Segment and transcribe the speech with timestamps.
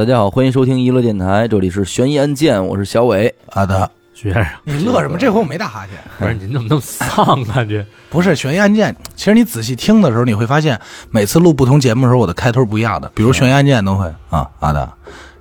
[0.00, 3.34] 大家好，欢迎收听娱乐电台，这里是悬疑案件，我是小伟。
[3.50, 5.18] 好的，徐先生，你乐什么？
[5.18, 5.94] 这回我没打哈欠。
[6.18, 7.84] 不是你怎么那么丧感觉？
[8.08, 13.12] 不是悬疑案件，其实你仔细听的时候，你会发现每次录不同节目的时候，我的开头不一样的。
[13.14, 14.90] 比如悬疑案件都会啊阿达，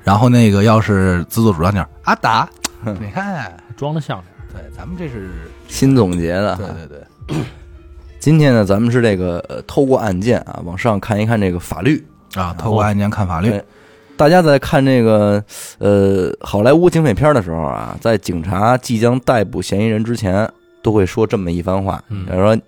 [0.03, 2.45] 然后那个要是自作主张点阿达，
[2.83, 5.29] 你看，装的像点对，咱们这是
[5.69, 7.37] 新总结的，对对对
[8.19, 12.05] 今天呢，咱们是这个、呃、透过案件啊，往上看一看这个法律。
[12.35, 13.65] 啊，透过案件看法律对，
[14.19, 15.41] 大家在看这个
[15.77, 20.45] 呃好莱坞警匪片的时候啊，在警察即将逮捕嫌疑人之前，
[20.81, 22.25] 都会说这么一番话，嗯。
[22.25, 22.59] 比如说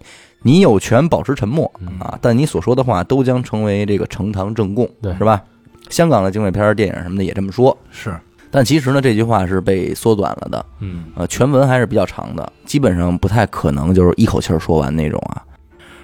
[0.43, 1.99] 你有权保持沉默嗯。
[1.99, 5.13] 啊，但你所说的话都将成为这个呈堂证供，对。
[5.17, 5.43] 是吧？
[5.89, 8.17] 香港的警匪片、电影什么的也这么说，是。
[8.49, 11.07] 但其实呢，这句话是被缩短了的，嗯。
[11.17, 15.43] 呃，全文还是比较长的，基本上不太可能就是一口气儿说完那种啊。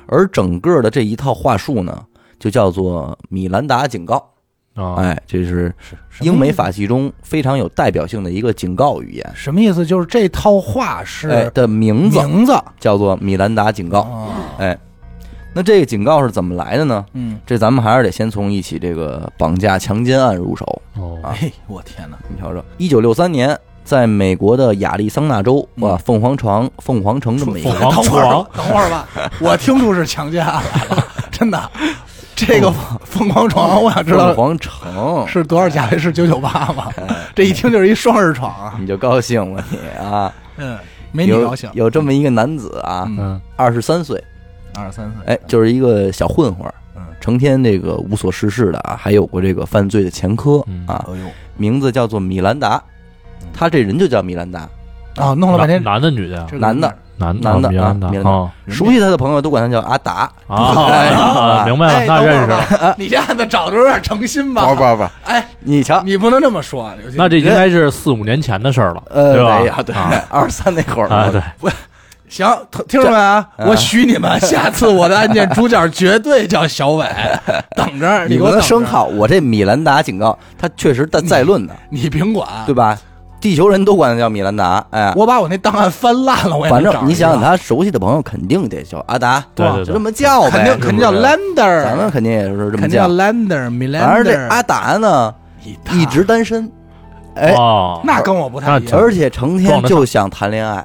[0.08, 2.03] 而整个的这一套话术呢，
[2.38, 4.22] 就叫做米兰达警告，
[4.77, 9.86] 啊，哎，这是是英美法系中非常有代表性的一个警告语言，什么意思？
[9.86, 12.56] 就是这套话是哎的名字名字。
[12.80, 14.78] 叫做米兰达警告，啊，哎，
[15.53, 17.03] 那这个警告是怎么来的呢？
[17.14, 20.81] 嗯，这咱们还是得先从一起这个绑架强奸案入手。
[20.95, 21.36] 哦，啊。
[21.42, 25.89] 哎，我天哪，你瞧瞧，一九六三年，在美国的亚利桑那州嗯。
[25.89, 28.30] 啊，凤凰床凤凰城这么一个凤凰 等会儿吧。
[28.31, 29.08] 床，等会儿吧，
[29.42, 31.72] 我听出是强奸案来了， 真的。
[32.38, 32.71] 这个
[33.03, 35.97] 凤凰床，我想知道凤凰城，是多少价位？
[35.97, 36.89] 是九九八吗？
[37.33, 38.75] 这一听就是一双人床啊！
[38.80, 40.31] 你就高兴了你啊？
[40.58, 40.77] 嗯，
[41.11, 41.67] 没你有高兴。
[41.73, 43.09] 有这么一个男子啊，
[43.55, 44.23] 二十三岁，
[44.75, 50.85] 二十三岁，哎，就是一个小混混，嗯，成天这个无所事事的啊，还有过这个犯罪的前科嗯。
[50.85, 51.25] 啊，哎呦，
[51.58, 52.80] 名字叫做米兰达，
[53.52, 54.69] 他这人就叫米兰达，
[55.15, 56.47] 啊，弄了半天，男男的女的呀？
[56.59, 58.23] 男的男男的米兰
[58.68, 62.96] 熟悉他的朋友都管他叫阿达，啊啊，明白了，哎那认识了。
[62.98, 64.66] 你这案子找的有点诚心吧？
[64.68, 66.92] 不不不，哎，你瞧，你不能这么说。
[67.16, 69.84] 那这应该是四五年前的事儿了，呃，对吧？
[69.84, 71.42] 对啊， 二三那会儿啊，对，
[72.30, 72.45] 行，
[72.88, 73.48] 听着没啊？
[73.58, 77.06] 我许你们，下次我的案件主角绝对叫小伟，
[77.76, 79.06] 等着，你给我等着能生，耗。
[79.06, 82.98] 我这米兰达警告，他确实在在论的，你甭管，对吧？
[83.39, 89.86] 地球人都管他叫米兰达，哎，我把我那档案翻烂了，我也反正你想想，他熟悉的朋友肯定得叫阿达，对对对。
[89.86, 93.14] 就这么叫呗，肯定肯定叫 Lander，咱们肯定也是这么肯定叫叫。
[93.14, 95.33] Lander，米兰反正这阿达呢，
[95.93, 96.70] 一直单身，
[97.36, 98.99] 哎，哦，那跟我不太一样。
[98.99, 100.83] 而且成天就想谈恋爱，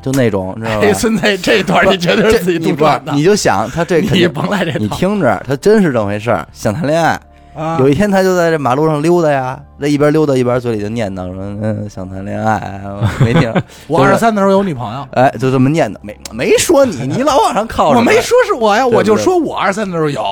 [0.00, 0.86] 就那种，你知道吧？
[0.86, 0.94] 哎，？
[0.94, 4.72] 孙子，这段你绝对是自己你不杜撰的，你就想他这肯你定，甭来这。
[4.78, 7.20] 你听着，他真是这么回事儿，想谈恋爱。
[7.54, 12.80] 啊，有一天，他就在这马路上溜达呀，这一边溜达一边嘴里就念叨说：“嗯，想谈恋爱。
[13.20, 20.22] ”没听，就是我二十三的时候有女朋友，哎，就这么念叨，没没说你， 你老往上靠着，我没说是我呀，对对我就说我二十三的时候有。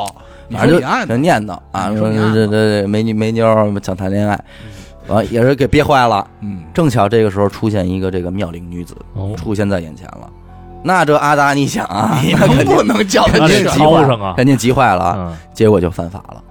[0.51, 3.45] 你反正就就念叨啊，说这这这美女美妞
[3.83, 4.41] 想谈恋爱，
[5.07, 6.27] 完也是给憋坏了。
[6.41, 10.27] 嗯，正巧这个时候出现一个这个妙龄女子哦，出现在眼前了，
[10.83, 13.71] 那这阿达你想啊，你能不能叫他急这个？
[13.73, 16.43] 抄上啊，肯定急坏了啊，嗯，结果就犯法了，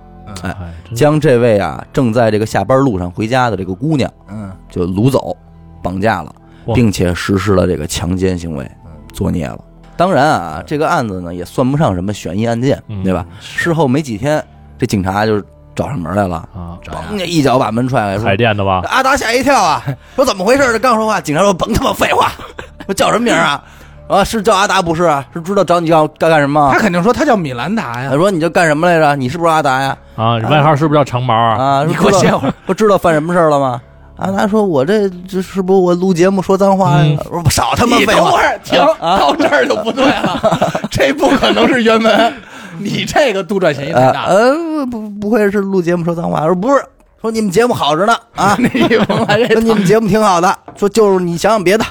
[0.43, 0.55] 哎
[0.95, 5.35] 将这位啊正在这个下班路上回家的这个姑娘嗯，就掳走，
[5.81, 6.33] 绑架了，
[6.73, 9.59] 并且实施了这个强奸行为嗯，作孽了。
[9.95, 13.25] 当然啊，这个案子呢也算不上什么悬疑案件，嗯对吧？
[13.39, 14.43] 事后没几天，
[14.77, 15.41] 这警察就
[15.75, 18.83] 找上门来了，啊，嘣一脚把门踹开，说海淀的吧？
[18.89, 19.83] 阿达吓一跳啊，
[20.15, 20.71] 说怎么回事？
[20.71, 22.31] 这刚说话，警察说甭他妈废话，
[22.85, 23.63] 说叫什么名啊？
[24.07, 25.25] 啊，是叫阿达不是啊？
[25.33, 26.79] 是知道找你要干干什么他？
[26.79, 28.17] 肯定说他叫米兰达呀他。
[28.17, 29.15] 说你这干什么来着？
[29.15, 29.97] 你是不是阿达呀？
[30.15, 31.55] 啊，你外号是不是叫长毛啊？
[31.57, 32.53] 啊，你歇会儿。
[32.65, 33.81] 不知道犯什么事儿了吗？
[34.17, 40.41] 阿达说：“我这这是不是我录节目说脏话呀？”我说：“少他妈废话停，啊到这儿就不对了，
[40.89, 42.33] 这不可能是原文，
[42.79, 44.33] 你这个杜撰嫌疑太呃大了。
[44.33, 46.41] 呃，不不会是录节目说脏话？
[46.41, 46.83] 我说不是，
[47.21, 48.67] 说你们节目好着呢啊， 你
[49.07, 51.85] 甭来这说你们节目挺好的，说就是你想想别的，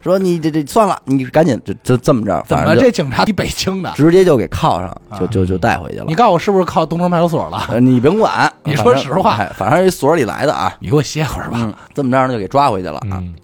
[0.00, 3.92] 说你这这算了，你赶紧就就这么着，怎反正这警察比北京的？
[3.96, 4.88] 直接就给铐上，
[5.18, 6.14] 就啊就就带回去了你。
[6.14, 7.66] 告诉我是不是靠东城派出所了？
[7.68, 10.72] 呃，你甭管， 你说反正实话哎反正是所里来的啊。
[10.78, 11.58] 你给我歇会儿吧。
[11.60, 13.18] 嗯，这么着呢就给抓回去了啊。
[13.18, 13.34] 嗯，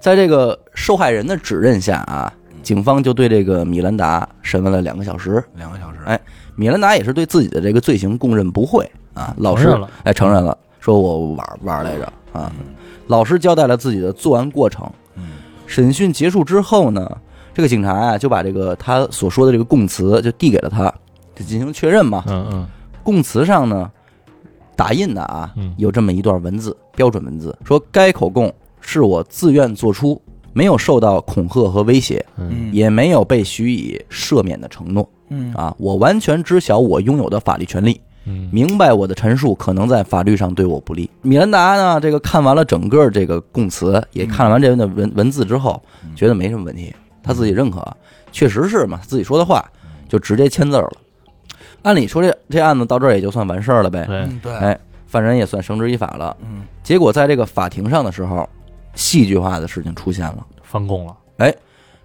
[0.00, 2.32] 在这个受害人的指认下啊，
[2.62, 5.44] 警方就对这个米兰达审问了两个小时。
[5.56, 6.18] 两个小时哎
[6.56, 12.50] 米兰达也是对自己的这个罪行供认不讳啊，老实承认了哎承认了，说我玩玩来着啊，
[13.08, 14.90] 老实交代了自己的作案过程。
[15.68, 17.06] 嗯审讯结束之后呢，
[17.52, 20.92] 这个警察啊就把这个他所说的这个供词就递给了他，
[21.36, 22.24] 就进行确认嘛。
[22.26, 22.66] 嗯嗯。
[23.02, 23.90] 供词上呢
[24.74, 30.20] 打印的啊嗯，有这么一段文字，标准文字，说该口供是我自愿做出，
[30.52, 32.70] 没有受到恐吓和威胁，嗯。
[32.72, 35.08] 也没有被许以赦免的承诺。
[35.28, 35.52] 嗯。
[35.52, 38.07] 啊，我完全知晓我拥有的法律权利，嗯，
[38.52, 41.08] 明白我的陈述可能在法律上对我不利。
[41.22, 45.82] 米兰达呢，这个看完了整个这个供词，也看完这边的文文字之后，
[46.14, 47.86] 觉得没什么问题，他自己认可，
[48.32, 49.64] 确实是嘛，自己说的话，
[50.08, 50.92] 就直接签字了。
[51.82, 54.06] 按理说这这案子到这儿也就算完事儿了呗，
[54.42, 56.36] 对，哎，犯人也算绳之以法了。
[56.42, 56.62] 嗯。
[56.82, 58.48] 结果在这个法庭上的时候，
[58.94, 60.44] 戏剧化的事情出现了。
[60.62, 61.54] 翻供了，哎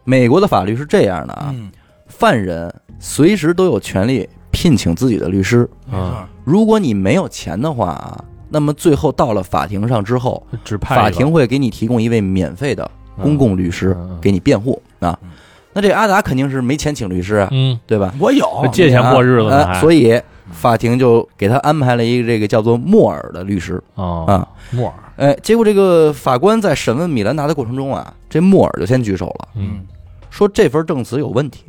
[0.03, 1.71] 美国的法律是这样的啊，嗯，
[2.07, 5.69] 犯人随时都有权利聘请自己的律师。
[5.91, 11.03] 啊，如果你没有钱的话啊，那么最后到了法庭上之后，只派一个。
[11.03, 12.89] 法庭会给你提供一位免费的
[13.21, 15.17] 公共律师嗯嗯嗯给你辩护啊。
[15.23, 15.29] 嗯。
[15.73, 18.13] 那这阿达肯定是没钱请律师啊，嗯，对吧？
[18.19, 18.45] 我有。
[18.71, 20.21] 借钱过日子呢还，啊所以
[20.51, 24.47] 法庭就给他安排了一个这个叫做莫尔的律师哦，啊。
[24.69, 29.81] 莫尔，哎，结果这个法官在审问米兰达的过程中啊，这莫尔就先举手了，嗯，
[30.29, 31.65] 说这份证词有问题。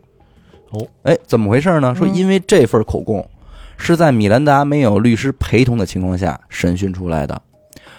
[0.74, 1.94] 哦，哎，怎么回事呢？
[1.94, 2.14] 说嗯。
[2.14, 3.26] 因为这份口供
[3.76, 7.40] 是在米兰达没有律师陪同的情况下审讯出来的，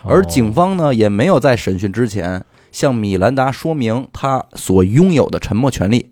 [0.04, 6.12] 而哦警方呢也没有在审讯之前向米兰达说明他所拥有的沉默权利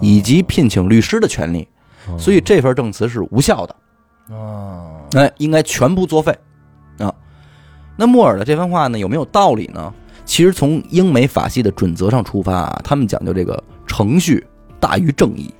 [0.00, 1.66] 以及聘请律师的权利，
[2.08, 2.18] 哦。
[2.18, 3.76] 所以这份证词是无效的。
[4.34, 6.36] 啊，哎，应该全部作废。
[6.98, 7.12] 啊。
[7.96, 9.92] 那莫尔的这番话呢，有没有道理呢？
[10.24, 14.46] 其实从英美法系的准则上出发啊，他们讲究这个程序
[14.78, 15.52] 大于正义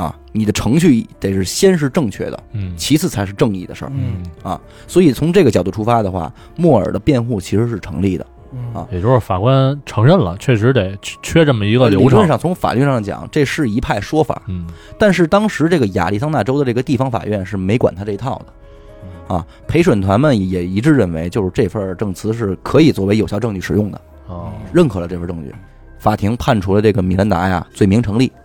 [0.00, 3.92] 啊，你的程序得是先是正确的，嗯其次才是正义的事儿。
[3.94, 8.26] 嗯所以从这个角度出发的话，莫尔的辩护其实是成立的。
[8.52, 14.66] 嗯啊也就是法官承认了，确实得缺缺这么一个流程，理论上，从法律上讲，这是一派说法，嗯，
[14.98, 19.34] 但是当时这个亚利桑那州的这个地方法院是没管他这套的。
[19.34, 24.00] 啊，陪审团们也一致认为，就是这份证词是可以作为有效证据使用的。
[24.26, 25.54] 哦，认可了这份证据，
[26.00, 28.39] 法庭判处了这个米兰达呀罪名成立，嗯，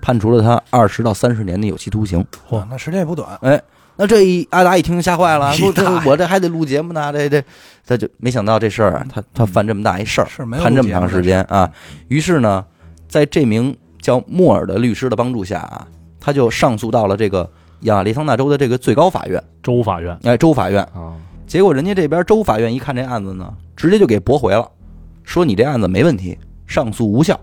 [0.00, 2.24] 判处了他二十到三十年的有期徒刑。
[2.48, 3.60] 嚯，那时间也不短，哎，
[3.96, 7.42] 那这一阿达一听吓坏了， 说这我这还得录节目呢，这这
[7.86, 11.70] 他就没想到这事儿啊，他他犯这么大一事儿，是没判这么长时间啊。
[12.08, 12.64] 于是呢，
[13.08, 15.86] 在这名叫莫尔的律师的帮助下啊，
[16.18, 17.48] 他就上诉到了这个
[17.80, 20.82] 亚利桑那州的这个最高法院，州法院哎，州法院。
[20.94, 21.14] 啊，
[21.46, 24.66] 结果人家这边州法院一看这案子呢，直接就给驳回了，
[25.24, 27.38] 说你这案子没问题，上诉无效。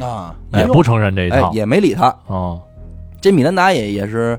[0.00, 2.14] 啊，哎也不承认这一哎套，，也没理他。
[2.26, 2.60] 哦，
[3.20, 4.38] 这米兰达也也是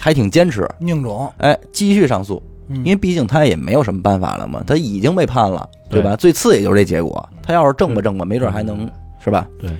[0.00, 6.02] 还挺坚持，宁种，哎，继续上诉，因因为毕竟他也没有什么办法了嘛，他已经被判了，对。
[6.02, 6.16] 吧？
[6.16, 8.88] 最次也就是这结果，他要是挣吧挣吧，没准还能
[9.22, 9.46] 是吧？
[9.60, 9.70] 对，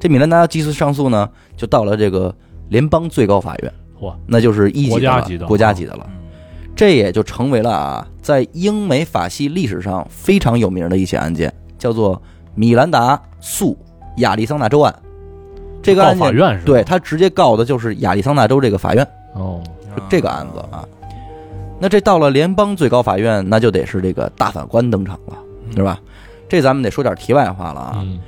[0.00, 2.34] 这米兰达继续上诉呢，就到了这个
[2.68, 5.46] 联邦最高法院，嚯，那就是一级国家级的。
[5.46, 6.08] 国家级的了。
[6.74, 12.20] 这也就成为了啊，在英美法系历史上非常有名的一起案件，叫做
[12.54, 13.76] 米兰达诉
[14.16, 14.94] 亚利桑那州案。
[15.82, 16.64] 这个案件法院是？
[16.64, 19.60] 对他直接告的就是亚利桑那州这个法院，哦，
[20.08, 20.86] 这个案子啊。
[21.80, 25.36] 那这到了联邦最高法院，那就得是这个大法官登场了，
[25.74, 25.98] 是吧？
[26.48, 27.98] 这咱们得说点题外话了啊。
[28.04, 28.20] 嗯，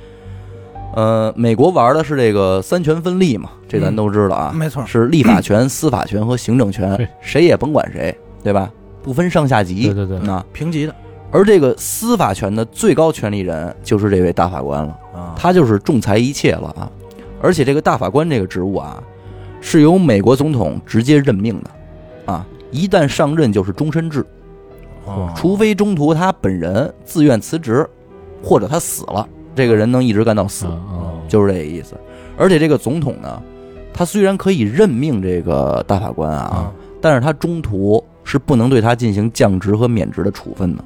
[0.95, 4.51] 呃，美国玩的是这个三权分立嘛，这咱都知道啊。
[4.53, 8.69] 没错，是立法权、司法权和行政权，谁也甭管谁，对吧？
[9.01, 9.85] 不分上下级。
[9.85, 10.93] 对对对那平级的
[11.35, 16.89] 而这个司法权的最高权力人就是这位大法官了，啊，他就是仲裁一切了啊！
[17.41, 19.03] 而且这个大法官这个职务啊，
[19.59, 24.25] 是由美国总统直接任命的，啊，一旦上任就是终身制，
[25.03, 27.85] 哦除非中途他本人自愿辞职，
[28.41, 30.65] 或者他死了，这个人能一直干到死，
[31.27, 31.95] 就是这个意思。
[32.37, 33.43] 而且这个总统呢，
[33.93, 36.71] 他虽然可以任命这个大法官啊，啊，
[37.01, 40.85] 但是他中途是不能对他进行降职和免职的处分的，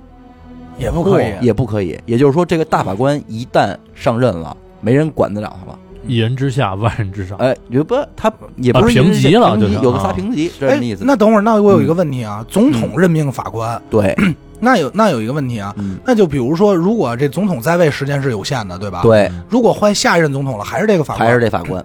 [0.79, 1.99] 也不可以，也不可以。
[2.05, 5.77] 也就是说，这个大法官一旦上任了，没人管得了他了。
[6.07, 11.03] 一人之下，万人之上，哎，也不，他也不是啊评级了就是有个仨啊评级，这哎是意思。
[11.05, 14.15] 那等会儿，那我有一个问题啊，总统任命法官，对，
[14.61, 19.01] 那有那有一个问题啊，嗯，那就比如说，如果这总统在位时间是有限的，对吧？。
[19.03, 21.83] 对，如果换下一任总统了，还是这个法官，还是这法官，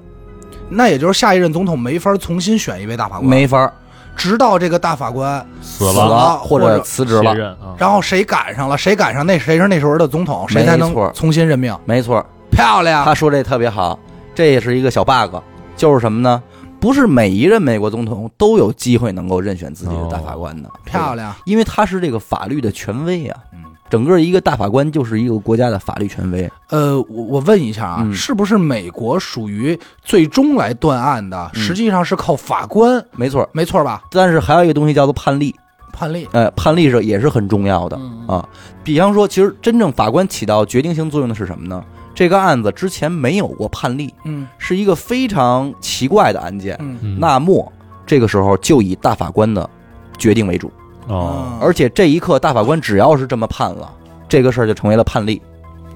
[0.68, 3.72] 那也就是下一任总统没法重新选一位大法官，没法儿
[4.16, 11.76] 直到这个大法官死了了或者辞职了，然后谁赶上了，谁赶上那谁是那时候的总统，谁才能重新任命。
[11.84, 12.26] 没错儿。
[12.50, 13.98] 漂亮，他说这特别好，
[14.34, 15.36] 这也是一个小 bug，
[15.76, 16.42] 就是什么呢？
[16.80, 21.34] 不是每一任美国总统都有机会能够任选自己的大法官的，漂亮。
[21.46, 23.40] 因为他是这个法律的权威啊。
[23.52, 23.64] 嗯
[23.94, 26.50] 整个一个大法官就是一个国家的法律权威。
[26.70, 34.02] 呃，我我问一下啊，嗯是不是美国属于最终来断案的，嗯实际上是靠法官，没错，没错吧？
[34.10, 35.54] 但是还有一个东西叫做判例，
[35.92, 38.48] 判例呃，判例是也是很重要的嗯啊。
[38.82, 41.84] 比方说，其实真正法官起到决定性作用的是什么呢？
[42.16, 46.76] 这个案子之前没有过判例，嗯是一个非常奇怪的案件。
[46.80, 47.72] 嗯嗯那么
[48.04, 49.70] 这个时候就以大法官的
[50.18, 50.68] 决定为主。
[51.08, 53.90] 哦，而且这一刻，大法官只要是这么判了，
[54.28, 55.40] 这个事儿就成为了判例，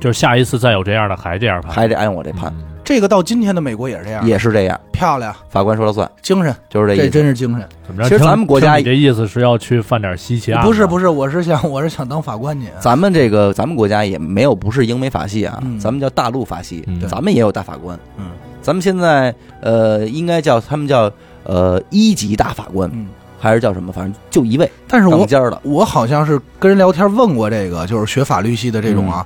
[0.00, 2.65] 就是下一次再有这样的还这样判，还得按我这判，嗯。
[2.85, 7.11] 这个到今天的美国也是这样，也是这样，漂亮，法官说了算，精神，就是这意思。
[7.11, 7.69] 真是精神。
[7.87, 8.09] 怎么着？
[8.09, 10.62] 其实咱们国家听你这意思是要去犯点稀奇案？
[10.62, 12.67] 是，不是不是，我是想我是想当法官去。
[12.81, 15.79] 咱们这个咱们国家也没有不是英美法系啊，嗯。
[15.79, 17.07] 咱们叫大陆法系，嗯。
[17.07, 17.99] 咱们也有大法官。
[18.17, 18.31] 嗯。
[18.62, 21.12] 咱们现在呃，应该叫他们叫
[21.45, 23.07] 呃一级大法官，嗯，
[23.38, 23.92] 还是叫什么？
[23.92, 25.61] 反正就一位但是我杠尖儿的。
[25.62, 29.25] 我好像是跟人聊天问过这个，就是学法律系的这种啊，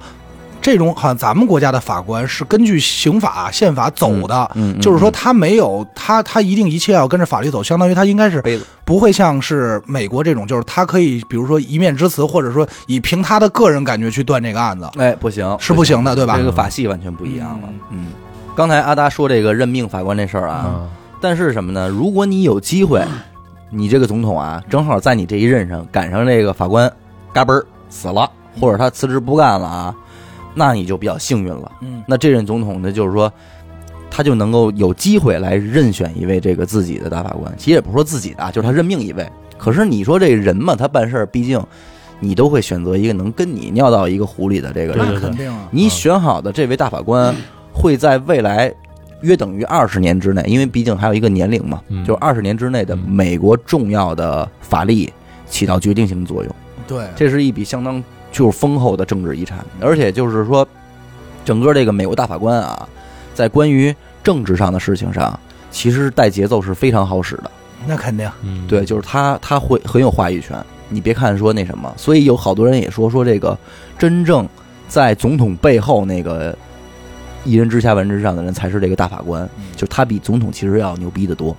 [0.61, 8.42] 这种好像咱们国家的法官是根据刑法宪法走的，嗯，嗯就是说嗯他没有他他一定一切要跟着法律走，相当于他应该是
[8.85, 16.45] 不会像是美国这种，就是他可以比如说一面之词，或者说以凭他的个人感觉去断这个案子，哎不行，是不行的，对吧这？
[16.45, 17.69] 个法系完全不一样了。
[17.90, 18.09] 嗯，
[18.54, 20.88] 刚才阿达说这个任命法官这事儿啊，啊，
[21.21, 21.88] 但是什么呢？
[21.88, 23.02] 如果你有机会，
[23.75, 26.93] 你这个总统啊，正好在你这一任上赶上这个法官
[27.33, 29.95] 嘎嘣儿死了，或者他辞职不干了啊，
[30.55, 31.73] 那你就比较幸运了。
[31.81, 33.33] 嗯那这任总统呢，就是说，
[34.11, 37.50] 他就能够有机会来任选一位这个自己的大法官。
[37.57, 39.26] 其实也不是说自己的啊，就是他任命一位。
[39.57, 41.59] 可是你说这人嘛，他办事儿毕竟
[42.21, 45.14] 你都会选择一个能跟你尿到一个壶里的这个人。
[45.14, 47.35] 那肯定啊，你选好的这位大法官
[47.73, 48.71] 会在未来
[49.23, 55.11] 约等于二十年之内，因为毕竟还有一个年龄嘛，嗯就是二十年之内的嗯美国重要的法律
[55.47, 56.55] 起到决定性的作用。
[56.87, 60.67] 对，这是一笔相当就是丰厚的政治遗产，而且就是说，
[61.45, 62.88] 整个这个美国大法官啊，
[63.35, 65.38] 在关于政治上的事情上，
[65.71, 67.50] 其实带节奏是非常好使的。
[67.87, 70.57] 那肯定，嗯，对，就是他他会很有话语权。
[70.88, 73.57] 你别看说那什么，所以有好多人也说说这个
[73.99, 74.47] 真正
[74.88, 76.57] 在总统背后那个
[77.44, 81.56] 一人之下万人之上的人才是这个大法官，嗯就他比总统其实要牛逼得多。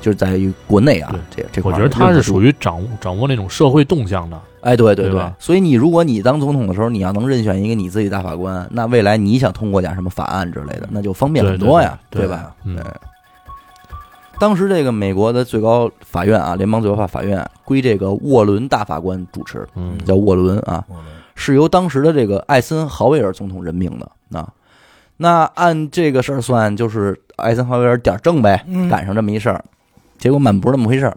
[0.00, 12.54] 就是在于国内啊，这这块儿我觉得他是属于于掌握掌握那种社会动向的，哎，对对对吧所以你如果你当总统的时候，你要能任选一个你自己大法官，那未来你想通过点什么法案之类的，那就方便很多呀，对吧？
[12.64, 12.78] 嗯。
[14.38, 20.84] 当时这个美国的最高法院啊，联邦最高法法院归这个沃伦大法官主持，嗯叫沃伦啊，
[21.34, 24.52] 是由当时的这个艾森豪威尔总统任命的啊。
[25.16, 29.64] 那按这个事儿算，就是艾森豪威尔点儿正呗，嗯赶上这么一事儿。
[30.18, 31.16] 结果满不是那么回事儿。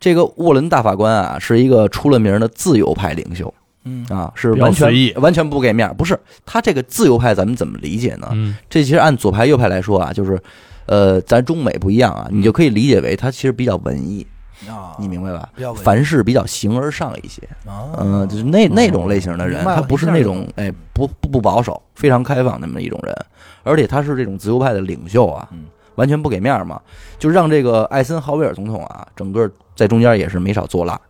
[0.00, 3.52] 这个沃伦大法官啊，是一个出了名的自由派领袖
[3.84, 5.94] 嗯啊，是完全完全不给面儿。
[5.94, 8.28] 不是他这个自由派，咱们怎么理解呢？
[8.32, 10.38] 嗯这其实按左派右派来说啊，就是，
[10.86, 14.26] 呃，咱中美不一样啊，你就可以理解为他其实比较文艺，
[14.68, 15.48] 啊，你明白吧？
[15.76, 17.42] 凡事比较形而上一些。
[17.66, 23.14] 啊，嗯，就是那那种类型的人，他不是那种哎不不不保守、非常开放那么一种人，
[23.62, 25.64] 而且他是这种自由派的领袖啊嗯，
[25.96, 26.80] 完全不给面儿嘛，
[27.18, 31.00] 就让这个艾森豪威尔总统啊，整个在中间也是没少作辣。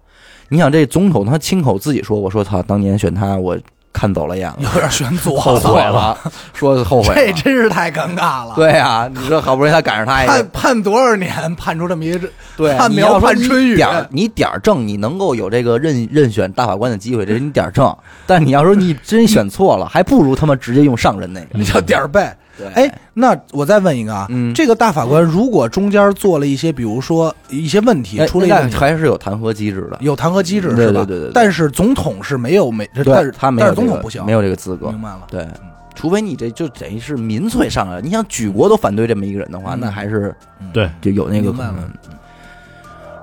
[0.48, 3.58] 你想这总统他亲口自己说，我说他，当年选他我
[3.94, 6.18] 看走了眼了，有点选左后悔了，
[6.52, 7.32] 说后悔这。
[7.44, 17.96] 真是太尴尬了。，对呀、你说好不容易他赶上他一判个，判多少年，判出这么一个，对，判苗判春雨点儿你点儿正，你能够有这个任任选大法官的机会，这是你点儿正。
[18.26, 21.46] 但你要说你真选错了，还不如他妈直接用上任那个。
[21.52, 22.28] 你叫点儿背。
[22.56, 29.98] 对，哎，那我再问一个啊，嗯这个大法官如果中间做了一些，比如说一些问题出了一些问题，还是有弹劾机制的。
[30.00, 30.76] 有弹劾机制是吧？
[30.76, 35.00] 对对对对但是总统是没有没，但是他没有这个是总统不行，没有这个资格明。
[35.02, 35.22] 白了。
[35.28, 35.46] 对，
[35.94, 40.34] 除非你这就等于是民粹上来，你想举国都反对这么一个人的话，嗯那还是
[40.72, 41.90] 对，就有那个可能明白了。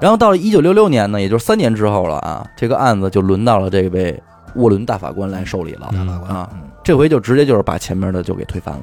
[0.01, 4.21] 然后到了一九六六年呢，也就是三年之后了啊，这个案子就轮到了这位
[4.55, 5.89] 沃伦大法官来受理了。
[5.93, 6.49] 嗯大法官啊，
[6.83, 8.81] 这回就直接就是把前面的就给推翻了。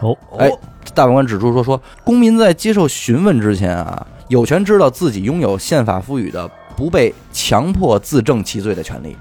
[0.00, 0.50] 哦，哎，
[0.94, 9.16] 大法官指出说说，公民在接受询问之前啊，有权知道自己拥有宪法赋予的不被强迫自证其罪的权利。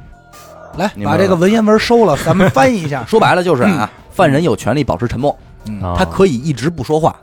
[0.78, 3.04] 来把这个文言文收了，咱们翻译一下。
[3.06, 5.36] 说白了就是啊， 犯人有权利保持沉默，
[5.98, 7.16] 他可以一直不说话，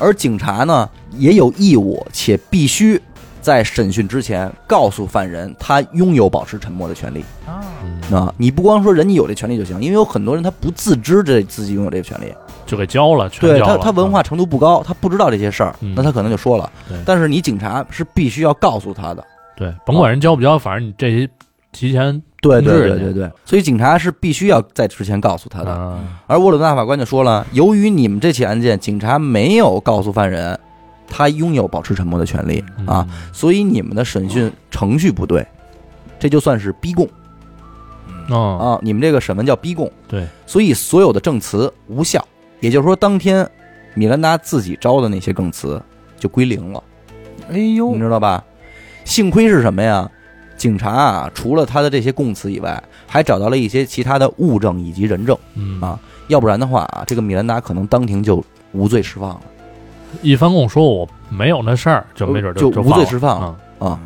[0.00, 3.00] 而警察呢也有义务且必须
[3.40, 7.24] 在审讯之前告诉犯人他拥有保持沉默的权利
[8.10, 8.34] 啊！
[8.36, 12.34] 你不光说人家有这权利就行，因为有很多人他不自知这自己拥有这个权利，
[12.66, 13.78] 就给交了，全对交了。
[13.78, 16.98] 他他文化程度不高，他不知道这些事儿，嗯那他可能就说了对。
[17.06, 19.24] 但是你警察是必须要告诉他的，
[19.56, 21.28] 对，甭管人交不交，反正你这些
[21.72, 25.70] 提前对对对对对，所以警察是必须要在之前告诉他的。
[25.70, 30.58] 啊，而沃伦大法官就说了，由于你们这起案件，警察没有告诉犯人
[31.08, 35.46] 他拥有保持沉默的权利嗯啊，，所以你们的审讯程序不对，
[36.18, 37.08] 这就算是逼供
[38.28, 38.82] 哦，啊！
[38.82, 42.26] 你们这个审问叫逼供，对，所以所有的证词无效。
[42.60, 43.48] 也就是说，当天
[43.94, 45.82] 米兰达自己招的那些证词
[46.18, 46.82] 就归零了，
[47.50, 48.42] 哎呦你，知道吧？
[49.04, 50.10] 幸亏是什么呀？
[50.56, 59.40] 警察啊，除了他的这些供词以外，还找到了一些其他的物证以及人证，嗯啊要不然的话啊，这个米兰达可能当庭就无罪释放了
[60.22, 64.00] 一翻供说我没有那事儿，就没准就无罪释放了啊啊。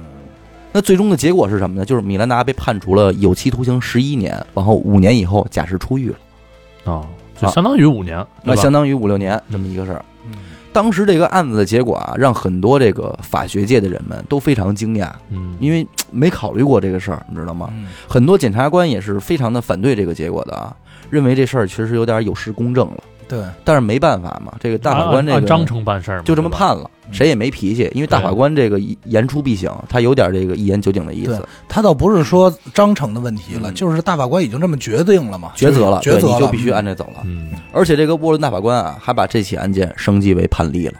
[0.73, 1.85] 那最终的结果是什么呢？
[1.85, 7.07] 就是米兰达被判处了有期徒刑十一年，然后五年以后假释出狱了，啊，
[7.41, 10.05] 就相当于五年，那相当于五六年这么一个事儿。
[10.27, 10.33] 嗯
[10.73, 17.69] 当时这个案子的结果啊，让很多这个法学界的人们都非常惊讶，嗯，因为没考虑过这个事儿，你知道吗？
[17.73, 20.73] 嗯很多检察官也是非常的反对这个结果的啊，
[21.11, 23.03] 认为这事儿确实有点有失公正了。
[23.31, 33.75] 对，但是没办法嘛，这个大法官这个章程办事儿嘛，就这么对吧，判了，谁也没脾气，因为大法官这个言出必行，他有点这个一言九鼎的意思，他倒不是说章程的问题了，嗯。
[33.75, 37.23] 就是大法官已经这么决定了嘛，抉择了，抉择了，你就必须按这走了。
[37.25, 40.95] 嗯，而且这个沃伦大法官啊，还把这起案件升级为判例了，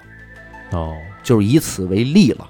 [0.71, 0.95] 哦，
[1.25, 2.47] 就是以此为例了。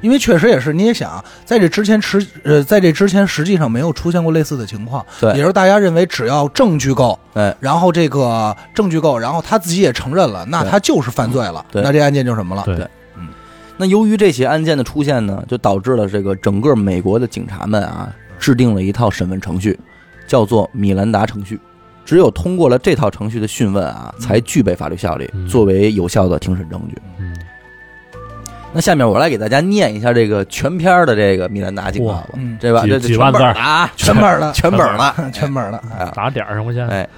[0.00, 5.32] 因为确实也是，你也想，在这之前实呃，在这之前实际上没有出现过类似的情况，对。
[5.36, 11.82] 也是大家认为只要证据够，哎，然后这个证据够，然后他自己也承认了，那他就是犯罪了，对。
[11.82, 12.62] 那这案件就什么了？
[12.64, 12.76] 对。
[12.76, 12.88] 对
[13.76, 19.78] 那由于这起案件的出现呢，就导致了这个整个美国的警察们啊，制定了一套审问程序，
[20.26, 21.58] 叫做米兰达程序。
[22.04, 25.48] 只有通过了这套程序的讯问啊，才具备法律效力，嗯。
[25.48, 26.98] 作为有效的庭审证据。
[28.70, 32.82] 嗯，那下面我来给大家念一下这个全篇儿的这个米兰达警告吧，嗯，对吧？
[32.82, 37.08] 几这几万字啊，全本儿的，全本儿了，全本儿的，哎呀打点儿上我先，哎，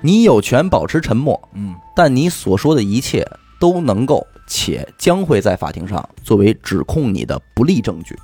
[0.00, 3.26] 你有权保持沉默，嗯但你所说的一切
[3.60, 8.18] 都能够且将会在法庭上作为指控你的不利证据。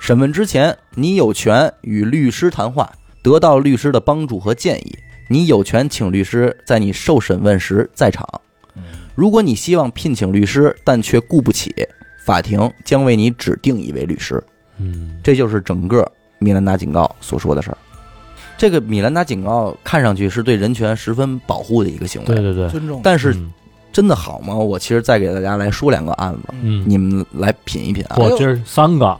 [0.00, 2.90] 审问之前，你有权与律师谈话，
[3.22, 4.98] 得到律师的帮助和建议。
[5.28, 8.26] 你有权请律师在你受审问时在场。
[9.14, 11.74] 如果你希望聘请律师，但却雇不起，
[12.24, 14.42] 法庭将为你指定一位律师。
[14.78, 17.78] 嗯，这就是整个米兰达警告所说的事儿。
[18.56, 23.52] 这个米兰达警告看上去是对人权十分保护的一个行为，对对对，尊重，但是嗯。
[23.92, 24.54] 真的好吗？
[24.54, 28.16] 我其实再给大家来说两个案子，嗯，你们来品一品啊。
[28.20, 29.18] 我今儿三个，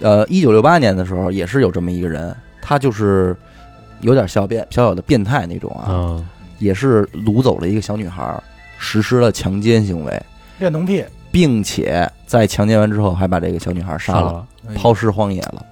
[0.00, 3.34] 呃，一九六八年的时候，也是有这么一个人，他就是
[4.02, 8.38] 有点小变小小的变态那种啊，嗯，也是掳走了一个小女孩，
[8.78, 10.22] 实施了强奸行为，
[10.58, 15.64] 恋童癖，并且在强奸完之后还把这个小女孩杀了，抛尸荒野了。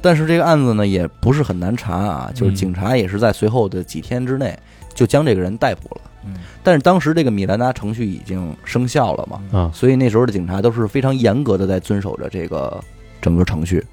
[0.00, 4.56] 但是这个案子呢，也不是很难查啊，就是嗯警察也是在随后的几天之内
[4.94, 6.02] 就将这个人逮捕了。
[6.24, 12.80] 嗯但是当时这个米兰达程序已经生效了嘛，嗯所以那时候的警察都是非常严格的在遵守着这个
[13.20, 13.84] 整个程序。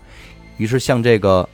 [0.57, 1.47] 于是向这个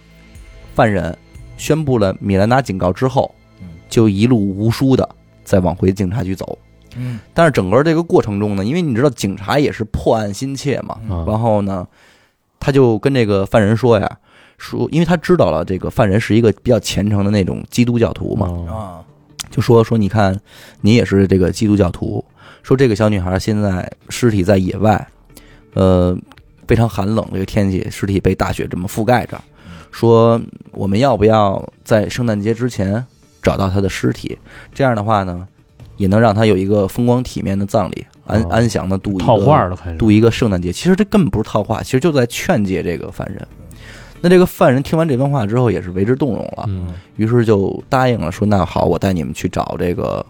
[0.76, 1.16] 犯人
[1.58, 5.08] 宣布了米兰达警告之后嗯，就一路无书的
[5.44, 6.58] 再往回警察局走。
[6.98, 7.20] 嗯。
[7.34, 11.26] 但是整个这个过程中呢，因为你知道警察也是破案心切嘛，嗯。
[11.26, 11.88] 然后呢，
[12.60, 14.18] 他就跟这个犯人说呀，
[14.58, 19.04] 说因为他知道了这个犯人是一个比较虔诚的那种基督教徒嘛，嗯啊，
[19.50, 20.40] 就说说你看
[20.82, 22.24] 你也是这个基督教徒，
[22.62, 25.08] 说这个小女孩现在尸体在野外，
[25.74, 26.18] 呃，
[26.68, 29.42] 非常寒冷这个天气，尸体被大雪这么覆盖着，
[29.92, 30.40] 说
[30.72, 33.04] 我们要不要在圣诞节之前
[33.42, 34.38] 找到她的尸体？
[34.74, 35.48] 这样的话呢，
[36.02, 40.74] 也能让他有一个风光体面的葬礼，安哦安详的度一套话个了开始，度一个圣诞节。
[40.74, 43.48] 其实这根本不是套话，其实就在劝诫这个犯人。
[44.20, 46.66] 那这个犯人听完这番话之后，也是为之动容了。
[46.70, 46.88] 嗯
[47.18, 50.26] 于是就答应了，说那好，我带你们去找这个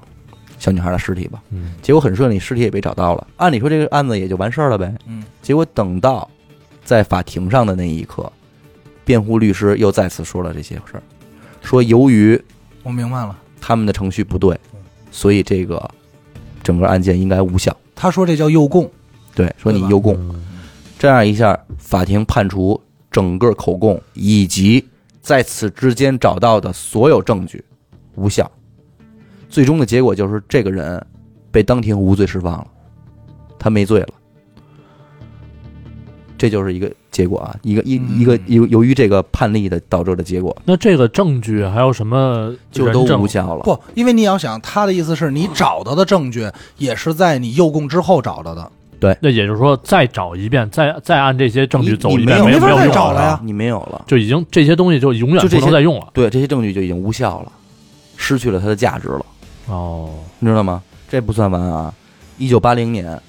[0.60, 1.42] 小女孩的尸体吧。
[1.52, 3.26] 嗯结果很顺利，尸体也被找到了。
[3.38, 4.94] 按理说这个案子也就完事儿了呗。
[5.08, 6.30] 嗯结果等到
[6.84, 8.30] 在法庭上的那一刻，
[9.06, 11.04] 辩护律师又再次说了这些事儿，
[11.62, 12.42] 说由于
[12.84, 13.38] 我明白了。
[13.64, 14.60] 他们的程序不对，
[15.12, 15.88] 所以这个
[16.64, 17.76] 整个案件应该无效。
[17.94, 18.90] 他说这叫诱供，
[19.36, 20.42] 对，说你诱供，嗯
[20.98, 24.88] 这样一下，法庭判处整个口供以及
[25.22, 27.64] 在此之间找到的所有证据
[28.16, 28.50] 无效。
[29.50, 31.06] 最终的结果就是这个人
[31.52, 32.68] 被当庭无罪释放了，
[33.60, 34.10] 他没罪了。
[36.42, 43.62] 这就是一个结果啊，一个一嗯一个由由于这个判例的导致的结果，那这个证据还有什么就都人证无效了。
[43.62, 46.50] 不，因为你要想，他的意思是你找到的证据
[46.80, 56.08] 也是在你诱供之后找到的，对那也就是说，再找一遍，再再按这些证据走一遍，你没有没没法再用找了呀你没有了，就已经这些东西就永远不就这些能再用了。
[56.12, 57.52] 对这些证据就已经无效了，
[58.18, 59.24] 失去了它的价值了。
[59.68, 60.82] 哦，你知道吗？
[61.08, 61.94] 这不算完啊！
[62.40, 63.22] 一九八零年，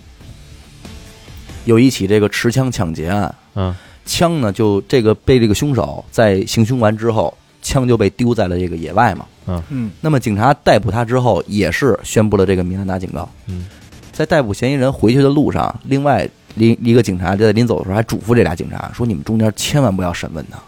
[1.64, 9.26] 有一起这个持枪抢劫案，嗯枪呢就这个被这个凶手在行凶完之后，枪就被丢在了这个野外嘛。
[9.46, 13.28] 嗯那么警察逮捕他之后，也是宣布了这个米兰达警告。
[13.46, 13.66] 嗯
[14.12, 20.58] 在逮捕嫌疑人回去的路上，另外一一个警察就在临走的时候还嘱咐这俩警察说：“你们中间千万不要审问他，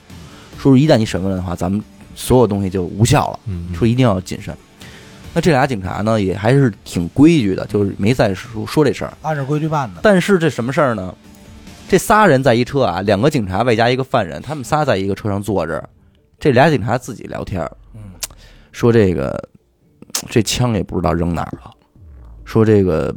[0.59, 1.83] 说一旦你审问的话，咱们
[2.15, 3.41] 所有东西就无效了。
[3.47, 4.57] 嗯，说一定要谨慎。”
[5.35, 9.13] 那这俩警察呢，也还是挺规矩的，就是没再说说这事儿。
[9.23, 10.01] 按照规矩办的。
[10.03, 11.13] 但是这什么事儿呢？
[11.89, 15.87] 这仨人在一车啊，两个警察外加一个犯人，他们仨在一个车上坐着，
[16.39, 18.01] 这俩警察自己聊天儿，嗯，
[18.73, 19.49] 说这个
[20.31, 21.71] 这枪也不知道扔哪儿了，
[22.45, 23.15] 说这个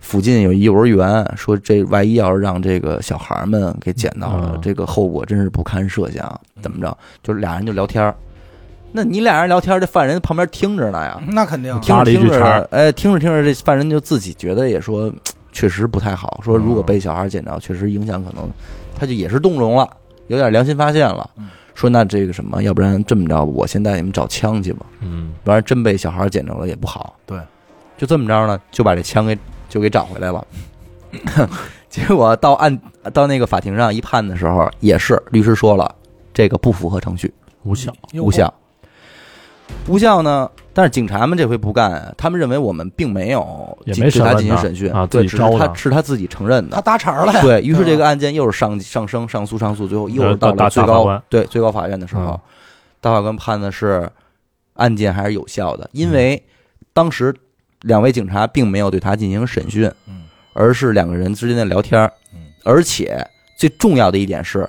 [0.00, 6.40] 附近有幼儿园，说这万一要是让这个小孩们给捡到了，嗯这个后果真是不堪设想。
[6.60, 6.96] 怎么着？
[7.22, 8.14] 就是俩人就聊天儿。
[8.92, 11.78] 那你俩人聊天，这犯人旁边听着呢呀，那肯定。
[11.80, 15.12] 听着听着哎，听着听着，这犯人就自己觉得也说，
[15.52, 16.40] 确实不太好。
[16.42, 18.48] 说如果被小孩捡着，确实影响可能，
[18.98, 19.88] 他就也是动容了，
[20.28, 21.48] 有点良心发现了嗯。
[21.74, 27.14] 说那这个什么，要不然这么着，我先带你们找枪去吧，嗯，不然真被小孩捡着了也不好。
[27.26, 27.38] 对，
[27.98, 30.46] 就这么着呢，就把这枪给就给找回来了。
[31.90, 32.80] 结果到案
[33.12, 35.94] 到那个法庭上一判的时候，也是律师说了，
[36.32, 37.30] 这个不符合程序。
[37.64, 37.92] 无效。
[38.14, 38.52] 无效。
[39.88, 40.50] 无效呢？
[40.72, 46.82] 但是警察们这回不干啊，他们认为我们并没有也没对他审问进行审讯啊对，只是自己招的他是他自己承认的他的。
[46.82, 47.40] 搭茬儿了呀。
[47.40, 52.40] 对于是，这个案件又是上上升、上诉、上诉，最后又是到了最高大法官对最高法院的时候嗯，
[53.00, 54.10] 大法官判的是
[54.74, 56.42] 案件还是有效的，因为
[56.92, 57.34] 当时
[57.82, 63.26] 两位警察并没有对他进行审讯，嗯而是两个人之间的聊天儿嗯而且
[63.58, 64.68] 最重要的一点是，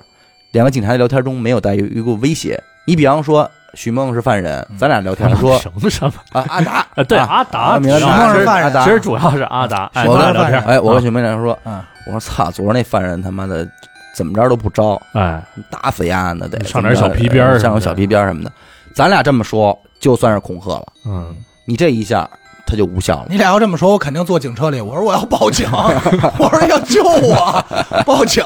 [0.52, 2.62] 两个警察的聊天中没有带有一个威胁。
[2.86, 6.12] 你比方说，许梦是犯人，嗯咱俩聊天说什么什么？
[6.32, 13.66] 啊阿达啊，对，啊阿达，许梦是犯人其实主要是阿达，哎，我跟聊天，哎，我跟啊许梦俩说，嗯，我说操，昨儿那犯人他妈的
[14.14, 18.50] 怎么着都不招，哎，打死丫的得上点小皮鞭上个小皮鞭儿什么的。
[18.94, 20.86] 咱俩这么说，就算是恐吓了。
[21.06, 22.28] 嗯，你这一下，
[22.66, 23.26] 他就无效了。
[23.28, 24.80] 你俩要这么说，我肯定坐警车里。
[24.80, 25.68] 我说我要报警，
[26.38, 27.64] 我说要救我，
[28.04, 28.42] 报警。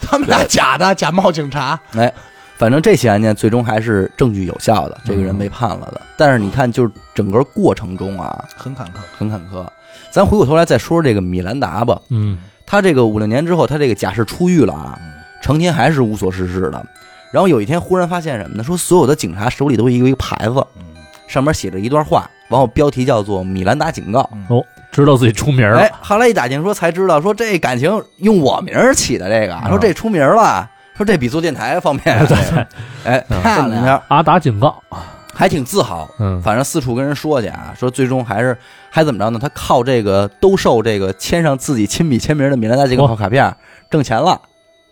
[0.00, 1.78] 他们俩假的，假冒警察。
[1.96, 2.12] 哎，
[2.58, 6.00] 反正这起案件最终还是证据有效的，这个人被判了的。
[6.16, 8.90] 但是你看，就是整个过程中啊，很坎坷。
[9.16, 9.64] 很坎坷。
[10.10, 14.98] 咱回过头来再说说这个米兰达吧，嗯，他这个五六年之后，他这个假释出狱了啊，
[15.40, 16.84] 成天还是无所事事的。
[17.30, 18.64] 然后有一天忽然发现什么呢？
[18.64, 20.84] 说所有的警察手里都有一个一个牌子，嗯
[21.28, 24.20] 上面写着一段话，然后标题叫做“米兰达警告”。
[24.48, 32.18] 哦，知道自己出名了哎，，后来一打听说才知道，说这感情用我名儿起的这个，说这出名了，说这比做电台方便。
[32.26, 32.66] 对 对，
[33.04, 34.82] 哎，嗯这么着阿达警告，
[35.32, 36.06] 还挺自豪。
[36.18, 38.58] 嗯，反正四处跟人说去啊，说最终还是
[38.90, 39.38] 还怎么着呢？
[39.40, 43.56] 他靠这个兜售这个签上自己亲笔签名的米兰达警告卡片
[43.88, 44.40] 挣钱了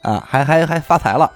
[0.00, 1.30] 啊，还还还发财了。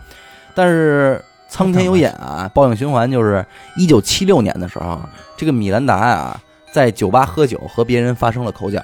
[0.54, 3.44] 但是苍天有眼啊，报应循环，就是
[3.76, 5.00] 一九七六年的时候，
[5.36, 6.40] 这个米兰达啊
[6.72, 8.80] 在酒吧喝酒，和别人发生了口角，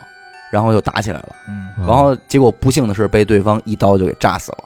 [0.50, 1.28] 然后就打起来了。
[1.48, 4.65] 嗯嗯然后结果不幸的是被对方一刀就给炸死了哦。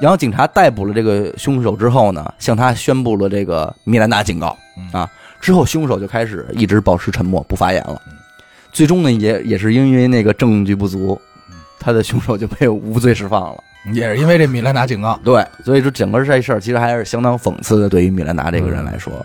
[0.00, 5.10] 然后警察逮捕了这个凶手之后呢，向他宣布了这个米兰达警告嗯啊。
[5.40, 8.12] 之后凶手就开始一直保持沉默，不发言了嗯。
[8.72, 13.62] 最终呢，也也是因为那个证据不足嗯，他的凶手就被无罪释放了。
[13.92, 15.18] 也是因为这米兰达警告。
[15.22, 19.24] 对，所以说整个这事儿其实还是相当讽刺的，对于米兰达这个人来说。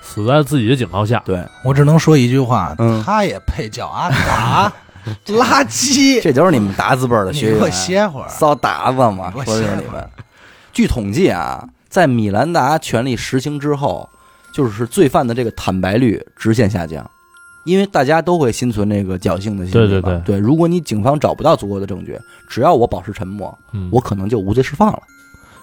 [0.00, 4.72] 死在自己的警告下，对，我只能说一句话，嗯他也配叫阿达？
[5.26, 6.22] 垃圾！
[6.22, 8.02] 这就是你们达字辈儿的你给我学员。
[8.02, 8.28] 歇会儿。
[8.28, 10.08] 骚达子嘛，说的就是你们。
[10.72, 14.08] 据统计啊，在米兰达权力实行之后，
[14.54, 17.08] 就是罪犯的这个坦白率直线下降，
[17.64, 19.90] 因为大家都会心存这个侥幸的心理嘛。
[19.90, 24.98] 对对对对，如果你警方找不到足够的证据，只要我保持沉默，嗯，我可能就无罪释放了。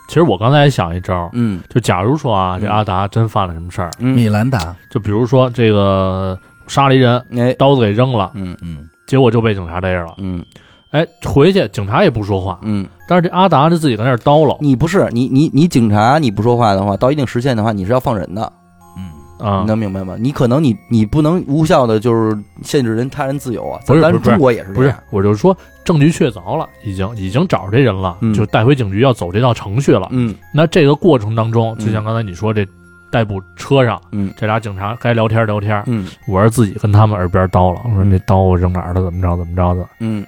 [0.08, 6.36] 其实我刚才也想一招，嗯就假如说啊，这嗯阿达真犯了什么事儿，米嗯，兰达，就比如说这个
[6.68, 10.46] 杀了一人，哎，刀子给扔了，嗯嗯，结果就被警察逮着了，嗯。
[10.92, 14.58] 哎，回去警察也不说话，嗯，但是这阿达就自己在那儿叨唠。
[14.60, 18.52] 你不是你你你警察你不说话的话，到一定时限的话，你是要放人的。
[18.98, 19.60] 嗯，啊。
[19.62, 20.16] 你，能明白吗？
[20.18, 28.34] 你可能你你不能无效的就是限制人他人自由啊，咱不是不是中国也是不是这样，我就是说证据确凿了，已经已经找着这人了，嗯。
[28.34, 30.08] 就带回警局要走这道程序了。
[30.10, 30.34] 嗯。
[30.52, 32.66] 那这个过程当中，嗯就像刚才你说这
[33.12, 34.34] 逮捕车上，嗯。
[34.38, 36.08] 这俩警察该聊天聊天，嗯。
[36.28, 39.38] 我是自己跟他们耳边叨了，我说那刀我扔哪儿了，怎么着？
[39.38, 39.76] 怎么着？
[39.76, 39.88] 的。
[40.00, 40.26] 嗯，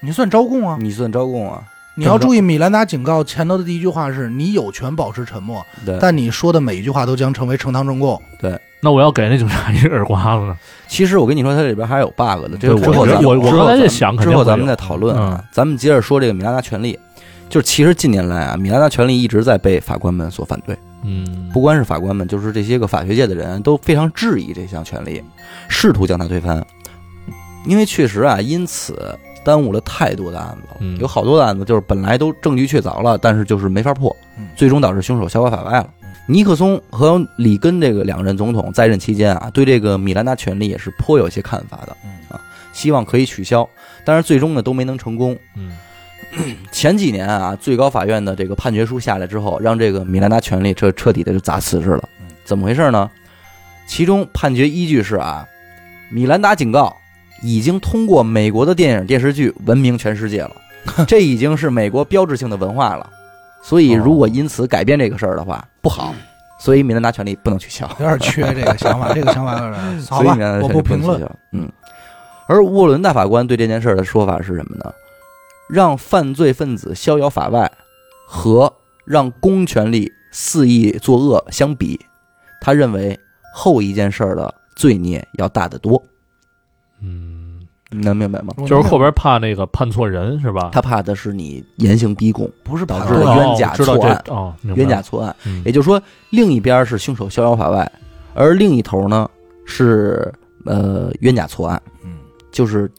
[0.00, 0.76] 你算招供啊。
[0.80, 1.62] 你算招供啊？
[1.96, 8.20] 你要注意，米兰达警告前头的第一句话是你有权保持沉默，对，但你说的每一句话都将成为呈堂证供。
[8.40, 8.58] 对。
[8.80, 10.54] 那我要给那警察一耳刮子呢？
[10.88, 15.42] 其实我跟你说，它里边还有 bug 的，这个之后咱们我我我之后咱们刚才在想之后咱们再讨论啊。
[15.50, 16.98] 咱们接着说这个米兰达权利，
[17.48, 25.22] 就是其实近年来啊，米兰达权利一直在被法官们所反对，嗯，不光是法官们，就是这些个法学界的人都非常质疑这项权利，
[25.68, 26.64] 试图将它推翻。
[27.66, 35.88] 因为确实啊，因此耽误了太多的案子有好多的案子就是本来都证据确凿了，但是就是没法破嗯，最终导致凶手逍遥法外了。
[36.26, 42.40] 尼克松和里根这个两任总统在任期间啊，对这个米兰达权利也是颇有些看法的，嗯啊，
[42.72, 43.68] 希望可以取消，
[44.06, 45.36] 但是最终呢都没能成功。
[45.54, 45.76] 嗯
[46.72, 52.26] 前几年啊，最高法院的这个判决书下来之后，让这个米兰达权利彻彻底的就砸瓷实了嗯。
[52.44, 53.10] 怎么回事呢？
[53.86, 55.46] 其中判决依据是啊，
[56.10, 56.96] 米兰达警告
[57.42, 60.52] 已经通过美国的电影电视剧闻名全世界了，
[61.06, 63.08] 这已经是美国标志性的文化了。
[63.62, 66.14] 所以如果因此改变这个事儿的话，不好。
[66.58, 67.86] 所以米兰达权利不能取消。
[67.98, 71.20] 有点缺这个想法， 这个想法有点好吧我不评论。
[71.52, 71.70] 嗯。
[72.46, 74.92] 而沃伦大法官对这件事儿的说法是什么呢？
[75.68, 77.70] 让犯罪分子逍遥法外
[78.26, 78.72] 和
[79.04, 82.00] 让公权力肆意作恶相比，
[82.60, 83.18] 他认为
[83.54, 86.02] 后一件事儿的罪孽要大得多。
[87.00, 88.54] 嗯，你能明白吗？
[88.66, 90.70] 就是后边怕那个判错人是吧？
[90.72, 94.24] 他怕的是你严刑逼供，不是导致冤假错案
[94.62, 95.34] 冤假错案。
[95.44, 97.90] 嗯也就是说，另一边是凶手逍遥法外，
[98.34, 99.30] 而另一头呢
[99.66, 100.32] 是
[100.64, 101.80] 呃冤假错案。
[102.02, 102.18] 嗯，
[102.50, 102.90] 就是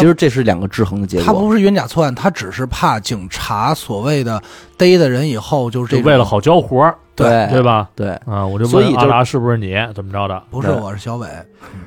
[0.00, 1.26] 其实这是两个制衡的结果。
[1.26, 4.42] 他不是冤假错案，他只是怕警察所谓的
[4.76, 7.88] 逮的人以后就是这就为了好交活儿，对对吧？
[7.94, 10.42] 对，啊，我就所以就问阿达是不是你怎么着的？
[10.50, 11.28] 不是我是小伟，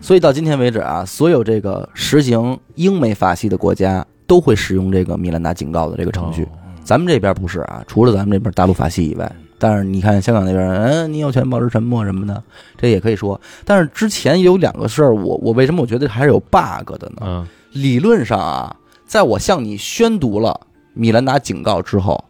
[0.02, 6.44] 所以到今天为止啊，所有这个实行英美法系的国家都会使用这个米兰达警告的这个程序。
[6.44, 6.48] 哦
[6.88, 12.42] 咱们这边不是啊，除了咱们这边大陆法系以外，但是你看香港那边，嗯，你有权保持沉默什么的，
[12.78, 13.38] 这也可以说。
[13.66, 17.24] 但是之前有两个事儿，我我为什么我觉得还是有 bug 的呢？
[17.24, 17.48] 嗯
[17.82, 22.24] 理论上啊，在我向你宣读了米兰达警告之后，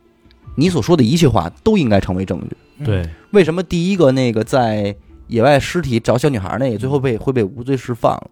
[0.56, 2.58] 你所说的一切话都应该成为证据。
[2.80, 4.96] 嗯对，为什么第一个那个在
[5.28, 8.30] 野外尸体找小女孩那个最后被会被无罪释放了？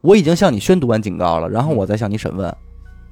[0.00, 2.54] 我已经向你宣读完警告了，然后我再向你审问，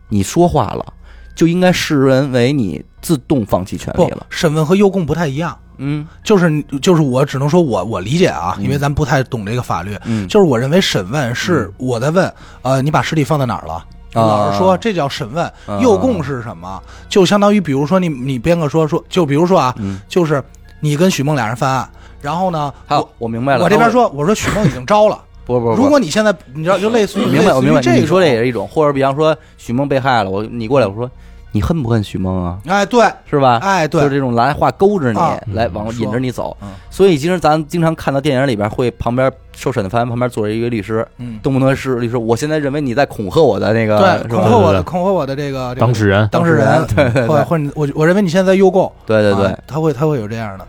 [0.09, 0.93] 你说话了，
[1.35, 4.27] 就应该视人为你自动放弃权利不了。
[4.29, 6.07] 审问和诱供不太一样，嗯。
[6.23, 8.65] 就是就是我只能说我我理解啊，嗯。
[8.65, 13.85] 因为咱不太懂这个法律，嗯，就是我认为审问是我在问，呃，你把尸体放在哪儿了？
[14.15, 15.79] 老师说这叫审问，啊。
[15.81, 16.83] 诱供是什么？
[17.09, 20.43] 就相当于比如说你你编个说说，就比如说啊，嗯，就是
[20.81, 21.89] 你跟许梦俩人犯案，
[22.21, 23.65] 然后呢，我，我明白了。
[23.65, 31.11] 我这边说我说许梦已经招了，不不不，如果你现在你知道就类似于明白我明白，这你说这也是一种，或者比方说许梦被害了，我你过来我说
[31.55, 32.59] 你恨不恨许梦啊？
[32.67, 33.05] 哎对。
[33.31, 33.59] 是吧？
[33.63, 34.01] 哎对。
[34.01, 35.39] 就是这种来话勾着你，啊。
[35.53, 36.57] 来往引着你走。
[36.63, 36.69] 嗯。
[36.91, 41.39] 所以其实咱经常看到电影里边会旁边受审的法官旁边坐着一个律师，嗯。
[41.43, 44.29] 动不动是律师，我现在认为你在恐吓我的那个，对？
[44.29, 47.29] 恐吓我的恐吓我的这个这个当事人，当事人，对对对。
[47.29, 49.49] 或者或者我我认为你现在在诱供，对对对。
[49.49, 50.67] 啊，他会他会有这样的，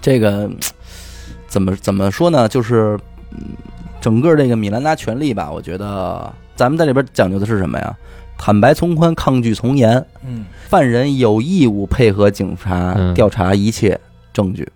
[0.00, 0.56] 这个嗯
[1.48, 2.46] 怎么怎么说呢？
[2.46, 2.96] 就是
[3.32, 3.38] 嗯，
[4.00, 7.96] 整个这个米兰达权利吧，我觉得咱们在里边讲究的是什么呀？
[8.38, 10.02] 坦白从宽，抗拒从严。
[10.26, 14.00] 嗯，犯人有义务配合警察嗯调查一切
[14.32, 14.66] 证据，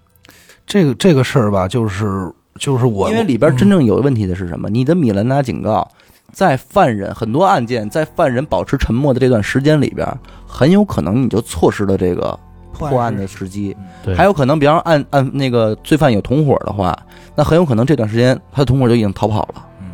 [0.67, 4.69] 这个这个事儿吧，就是就是我因为里边真正有问题的是什么？
[4.69, 5.91] 你的米兰达警告，
[6.31, 10.07] 在犯人很多案件在犯人保持沉默的这段时间里边，
[10.47, 12.39] 很有可能你就错失了这个
[12.75, 13.77] 破案的时机。
[14.05, 16.97] 对，还有可能，比方说案案那个罪犯有同伙的话，
[17.35, 19.91] 那很有可能这段时间他的同伙就已经逃跑了，嗯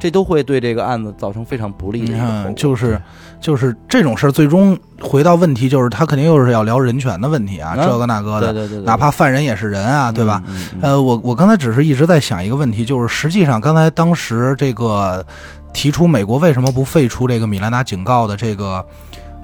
[0.00, 2.54] 这都会对这个案子造成非常不利的你看。
[2.54, 3.00] 就是
[3.40, 10.40] 就是这种事儿，最终回到问题，就是他肯定又是要聊人权的问题啊，啊这个那个的，对对对对，哪怕犯人也是人啊，对吧？？
[10.46, 15.26] 嗯嗯嗯呃，我我刚才只是一直在想一个问题，就是实际上刚才当时这个
[15.72, 18.84] 提出美国为什么不废除这个米兰达警告的这个。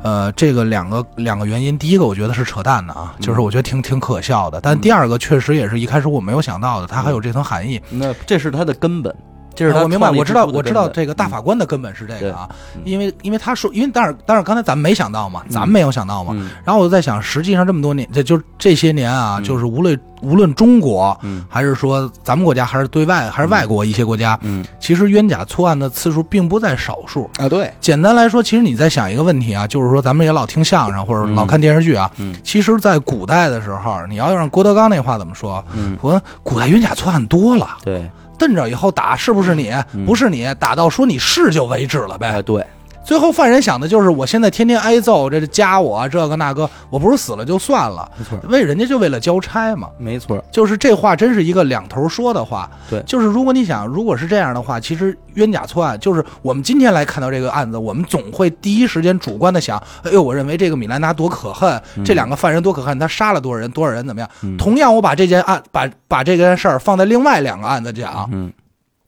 [0.05, 4.61] 呃，这个两个两个原因，第一个我觉得是扯淡的啊，就是我觉得挺挺可笑的。
[4.61, 7.81] 但第二个确实也是一开始我没有想到的，它还有这层含义。
[7.89, 9.17] 那这是它的根本，
[9.55, 12.83] 这是我明白，我知道，我知道这个大法官的根本是这个啊，嗯。
[12.85, 16.33] 因为因为他说，因为但是但是刚才咱们没想到嘛，咱们没有想到嘛。
[16.37, 16.51] 嗯。
[16.65, 19.45] 然后我就在想，实际上这么多年，这就这些年啊，嗯。
[19.45, 21.45] 就是无论无论中国嗯。
[21.49, 24.65] 还是说咱们国家，还是对外还是外国一些国家，嗯。
[24.81, 27.31] 其实冤假错案的次数并不在少数。
[27.39, 32.35] 啊，对，简单来说，其实你在想一个问题啊，就是说咱们也老听相声或者老看电视剧啊，嗯。
[32.43, 35.65] 其实，在古代的时候，你要让郭德纲那话怎么说？
[35.75, 37.69] 嗯，我古代冤假错案多了。
[37.85, 39.71] 对，瞪着以后打是不是你？
[39.95, 42.29] 嗯不是你，打到说你是就为止了呗。
[42.29, 42.65] 哎对，
[43.05, 49.89] 最后犯人想的就是，我现在天天挨揍，这加我这个那个，我不是死了就算了，没错，为人家就为了交差嘛。
[49.99, 52.69] 没错，就是这话真是一个两头说的话。
[52.89, 53.03] 对。
[53.07, 64.31] 就是如果你想，如果是这样的话，其实冤假错案，就是我们今天来看到这个案子，我们总会第一时间主观的想，哎呦，我认为这个米兰达多可恨，这两个犯人多可恨，他杀了多少人，多少人怎么样？
[64.43, 64.57] 嗯。
[64.57, 68.51] 同样，我把这件案把把这件事儿放在另外两个案子讲，嗯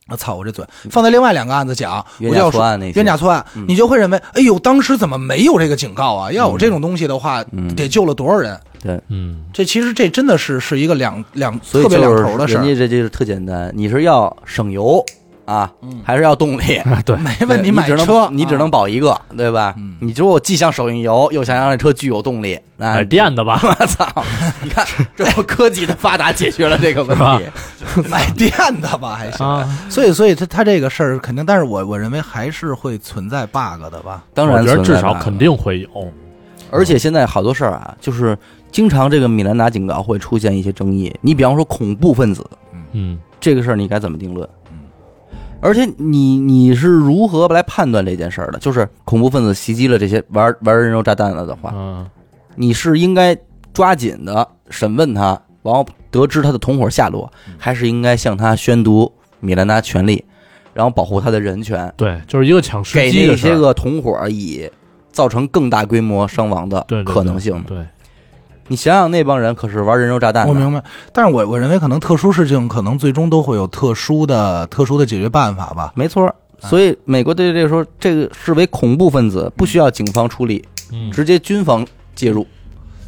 [0.08, 6.30] 我操，我这嘴放在另外两个案子讲，冤假错案那冤假错案，嗯你就会认为，哎呦，当时怎么没有这个警告啊？
[6.30, 8.58] 要有这种东西的话，嗯得救了多少人？
[8.80, 12.62] 对，嗯，这其实这真的是是一个两两特别两头的事儿。
[12.62, 15.04] 人家这就是特简单，你是要省油
[15.46, 15.70] 啊，
[16.04, 16.82] 还是要动力？
[17.06, 19.74] 对，没问题，你只买车能你只能啊保一个，对吧？
[19.78, 24.06] 嗯你说我既想省油，又想让这车具有动力，那买电的吧， 我操！
[24.62, 24.84] 你看，
[25.16, 27.46] 这不科技的发达解决了这个问题。
[28.10, 29.46] 买电的吧，还行。
[29.46, 34.22] 啊，所以，所以他他这个事儿肯定，但是我我认为还是会存在 bug 的吧。
[34.34, 35.88] 当然我觉得至少肯定会有，
[36.70, 38.36] 而且现在好多事儿啊，就是
[38.70, 41.14] 经常这个米兰达警告会出现一些争议。
[41.22, 42.44] 你比方说恐怖分子
[42.92, 44.46] 嗯，这个事儿，你该怎么定论？
[45.56, 48.58] 嗯而且你你是如何来判断这件事儿的？
[48.58, 52.06] 就是恐怖分子袭击了这些玩玩人肉炸弹了的话，嗯，
[52.54, 53.36] 你是应该
[53.72, 60.22] 抓紧的审问他，然后得知他的同伙下落，还是应该向他宣读米兰达权利，
[60.74, 64.70] 然后保护他的人权，对，就是一个抢司给那些机的事儿，个同伙以
[65.10, 67.60] 造成更大规模伤亡的对对可能性？
[67.66, 67.78] 对，
[68.68, 75.92] 你想想，那帮人可是玩人肉炸弹的，我明白，但是我我认为可能特殊事情可能最终都会有特殊的特殊的解决办法吧。
[75.94, 76.34] 没错。
[76.58, 82.46] 所以美国对这个说，这个视为恐怖分子，不需要警方处理，嗯，直接军方介入，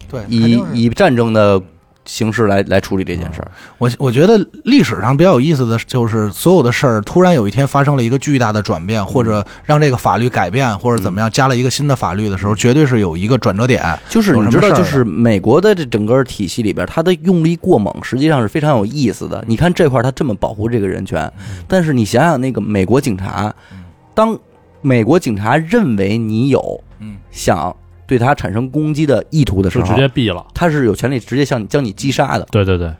[0.09, 1.61] 对，肯以以战争的
[2.09, 3.51] 形式来来处理这件事儿。
[3.77, 13.85] 我我觉得历史上比较有意思的就是，所有的事儿突然有一天发生了一个巨大的转变，或者让这个法律改变，或者怎么样，加了一个新的法律的时候，绝对是有一个转折点。
[14.09, 19.45] 就是你知道，就是美国的这整个体系里边，它的用力过猛，实际上是非常有意思的。
[19.47, 21.31] 你看这块儿，它这么保护这个人权，
[21.69, 23.55] 但是你想想那个美国警察，
[24.15, 24.39] 当
[24.81, 27.19] 美国警察认为你有嗯。
[27.31, 27.77] 想
[28.09, 32.47] 对他产生攻击的意图的时候就直，接毙了，他是有权利直接向你将你击杀的。
[32.51, 32.93] 对对对，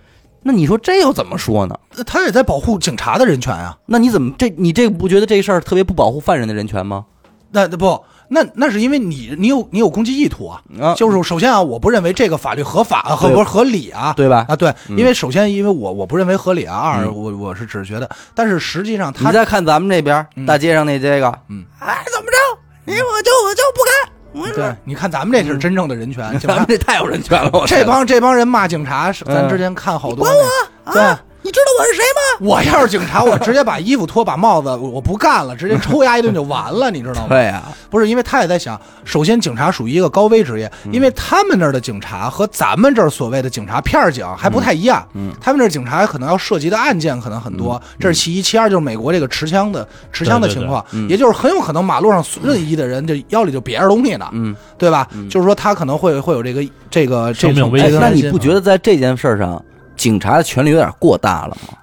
[0.43, 1.75] 那你说这又怎么说呢？
[2.07, 3.77] 他也在保护警察的人权啊。
[3.87, 7.07] 那你怎么这你这不觉得这事儿特别不保护犯人的人权吗？
[7.51, 10.63] 那不，那那是因为你你有你有攻击意图啊。
[10.79, 14.13] 啊，就是首先啊，我不认为这个法律合法啊，合对不是合理啊。
[14.15, 14.45] 对吧？
[14.47, 16.77] 啊，对，嗯因为首先，因为我我不认为合理啊。
[16.77, 22.37] 二，嗯我我是只是觉得，但是实际上他你再看咱们这边嗯大街上那这个，嗯，哎，怎么着？
[22.85, 24.13] 你我就我就不干。
[24.55, 29.49] 对，你看咱们这是真正的人权， 警察咱们这太有人权了，这帮这帮人骂警察，是咱嗯。
[29.49, 30.93] 之前看好多管我。
[30.93, 31.03] 对，
[31.43, 32.51] 你知道我是谁吗？
[32.51, 37.27] 我要是警察，我直接把衣服脱，把帽子，我我不干了，直接抽丫一顿就完了，你知道吗？
[37.31, 45.07] 对呀，不是，因为他也在想，首先警察属于一个高危职业，嗯因为他们那儿的警察和咱们这儿所谓的警察片儿警还不太一样。
[45.15, 48.43] 嗯他们这儿警察可能要涉及的案件可能很多，这是其一。
[48.43, 55.07] 其二就是美国这个持枪的持枪的对对对情况，嗯也就是很有可能马路上任意的人就腰里就别着东西呢，嗯，对吧？
[55.31, 59.63] 就是说他可能会会有这个这个这种危险那你不觉得在这件事儿上，
[59.99, 61.77] 警察的权力有点过大了吗？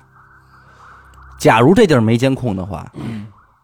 [1.38, 2.92] 假如这地儿没监控的话，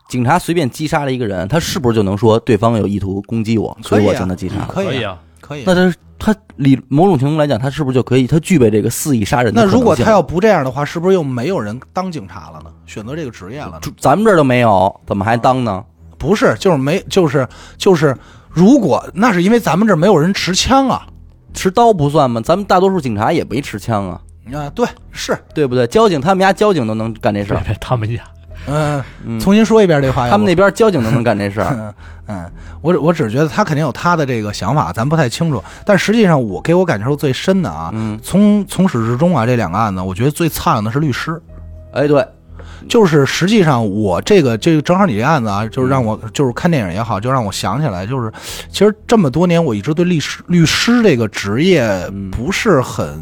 [0.07, 4.67] 警察随便击杀了一个人，他是不是就能说对方有意图攻击我，所以我将他击杀了？
[4.67, 5.63] 可以可以啊，可以。
[5.65, 8.27] 那他他理某种程度来讲，他是不是就可以？
[8.27, 9.79] 他具备这个肆意杀人的那可能性？
[9.79, 12.69] 如果他要不这样的话，是不是又没有人当警察了呢？
[12.85, 13.79] 选择这个职业了呢？
[13.97, 15.83] 咱们这儿都没有，怎么还当呢？
[16.17, 18.15] 不是，就是没，就是就是，
[18.49, 21.07] 如果那是因为咱们这儿没有人持枪啊
[21.53, 22.41] 持刀不算吗？
[22.41, 24.21] 咱们大多数警察也没持枪啊，
[24.53, 25.85] 啊，对，是，对不对？
[25.87, 28.21] 交警他们家交警都能干这事儿，他们家，
[28.67, 29.39] 嗯，嗯。
[29.39, 31.67] 重新说一遍这话，他们那边交警都能干这事儿。
[31.77, 31.93] 嗯
[32.27, 32.49] 嗯，
[32.81, 35.61] 我只我只是觉得他肯定有他的这个想法，咱不太清楚。
[35.85, 41.41] 但实际上，我给我感受最深的啊，嗯，从从始至终啊，这两个案子，我觉得最苍蝇的是律师。
[41.91, 42.25] 哎，对，
[42.87, 48.31] 就是实际上我这个这个正好你这案子啊，就是让我就是看电影也好，就让我想起来，就是
[48.69, 51.81] 其实这么多年我一直对律师律师这个职业
[52.13, 52.31] 嗯。
[52.31, 53.21] 不是很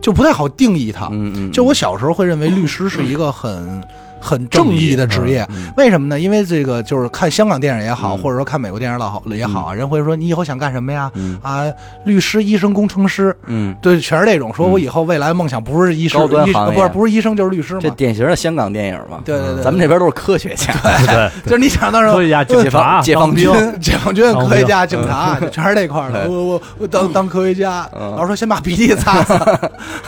[0.00, 1.08] 就不太好定义它。
[1.10, 3.82] 嗯嗯，就我小时候会认为律师是一个很
[4.20, 6.18] 很正义的职业，嗯为什么呢？
[6.20, 8.18] 因为这个就是看香港电影也好，嗯。
[8.18, 11.10] 或者说看美国电影老好也好啊，人会说你以后想干什么呀？
[11.14, 11.38] 嗯。
[11.42, 11.64] 啊，
[12.04, 14.52] 律师、医生、工程师，嗯，对，全是这种。
[14.54, 17.80] 说我以后未来梦想不是医生高，端医不是不是医生就是律师嘛。
[17.82, 17.90] 这。
[17.90, 19.20] 典型的香港电影嘛。
[19.24, 20.72] 对对对，咱们这边都是科学家，
[21.06, 26.28] 对，就是你想当时科学家、警察、解放军，解放军、科学家、警察，全是这块儿的。
[26.28, 28.10] 我我我当当科学家，嗯。
[28.16, 29.38] 老师说先把鼻涕擦擦，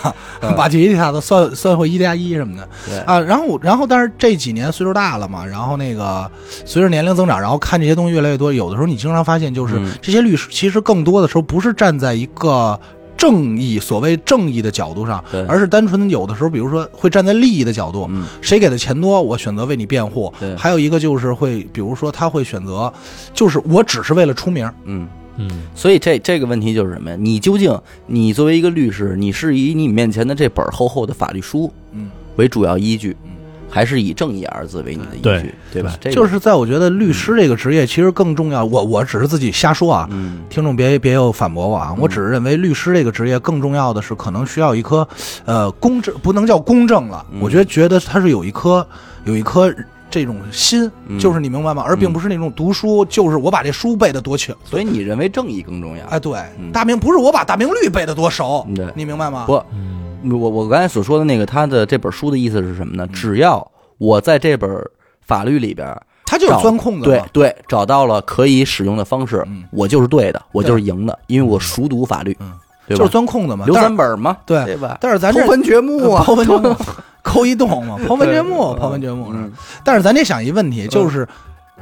[0.57, 2.69] 把鼻涕擦擦，算算会一加一什么的。
[2.89, 2.99] 对。
[3.01, 6.31] 啊，然后然后，但是这几年岁数大了嘛，然后那个
[6.65, 9.93] 随着年龄增长，然后看这些东西越来越多，有的时候你经常发现，就是、嗯。
[10.01, 12.79] 这些律师其实更多的时候不是站在一个。
[13.15, 18.25] 正义，所谓正义的角度上，而是单纯有的时候，比如说会站在利益的角度，嗯。
[18.41, 20.33] 谁给的钱多，我选择为你辩护。
[20.41, 22.93] 对；还有一个就是会，比如说他会选择，
[23.33, 25.07] 就是我只是为了出名，嗯。
[25.37, 27.17] 嗯，所以这这个问题就是什么呀？
[27.17, 27.79] 你究竟
[28.09, 33.17] 你作为一个律师，你是以你面前的这本厚厚的法律书嗯，为主要依据，
[33.75, 35.95] 还是以正义二字为你的依据，对吧？
[35.99, 38.63] 这个就是在我觉得律师这个职业其实更重要。
[38.63, 41.95] 我我只是自己瞎说啊，嗯听众别别有反驳我啊！
[41.99, 45.09] 我只是认为律师这个职业更重要的是，可能需要一颗，
[45.47, 47.25] 呃，公正不能叫公正了。
[47.33, 48.87] 嗯我觉得觉得他是有一颗
[49.25, 49.75] 有一颗
[50.11, 51.83] 这种心，嗯就是你明白吗？
[51.87, 54.55] 而并不是那种读书，就是我把这书背得多全。
[54.65, 56.05] 所以你认为正义更重要？
[56.09, 59.45] 哎，对，嗯大明不是我把大明律背得多熟嗯对，你明白吗？
[59.47, 63.07] 不，嗯我我刚才所说的那个他的这本书的意思是什么呢？
[63.13, 64.71] 只要我在这本
[65.21, 67.05] 法律里边他就是钻空子。
[67.05, 72.53] 对对，找到了可以使用的方式，嗯我就是对的，我就是赢的，因为我熟读法律，嗯
[72.89, 72.99] 对吧？
[72.99, 73.65] 就是钻空子嘛。
[73.67, 74.99] 留三本嘛，对对吧？
[75.01, 76.75] 但是咱这头文掘墓啊，刨坟掘墓，
[77.23, 79.29] 抠一洞嘛，刨坟掘墓，对刨坟掘墓。
[79.33, 79.53] 嗯
[79.85, 81.27] 但是咱得想一问题，就是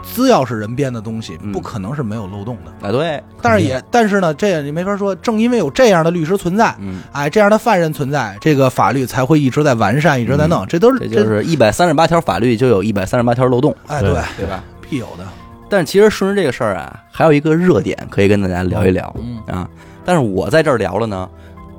[0.03, 2.88] 只要是人编的东西，嗯不可能是没有漏洞的。
[2.88, 5.14] 啊，对，但是也，但是呢，这也你没法说。
[5.16, 10.66] 正因为有这样的律师存在，嗯，哎，这样的犯人存在，这个法律才会一直在完善，一直在弄。
[10.66, 14.64] 这都是这就是一百三十八条法律就有一百三十八条漏洞，哎，对对，吧？
[14.80, 15.24] 必有的。
[15.68, 19.68] 但是其实顺着这个事儿啊，还有一个热点可以跟大家聊一聊嗯啊。
[20.05, 21.28] 但是我在这儿聊了呢，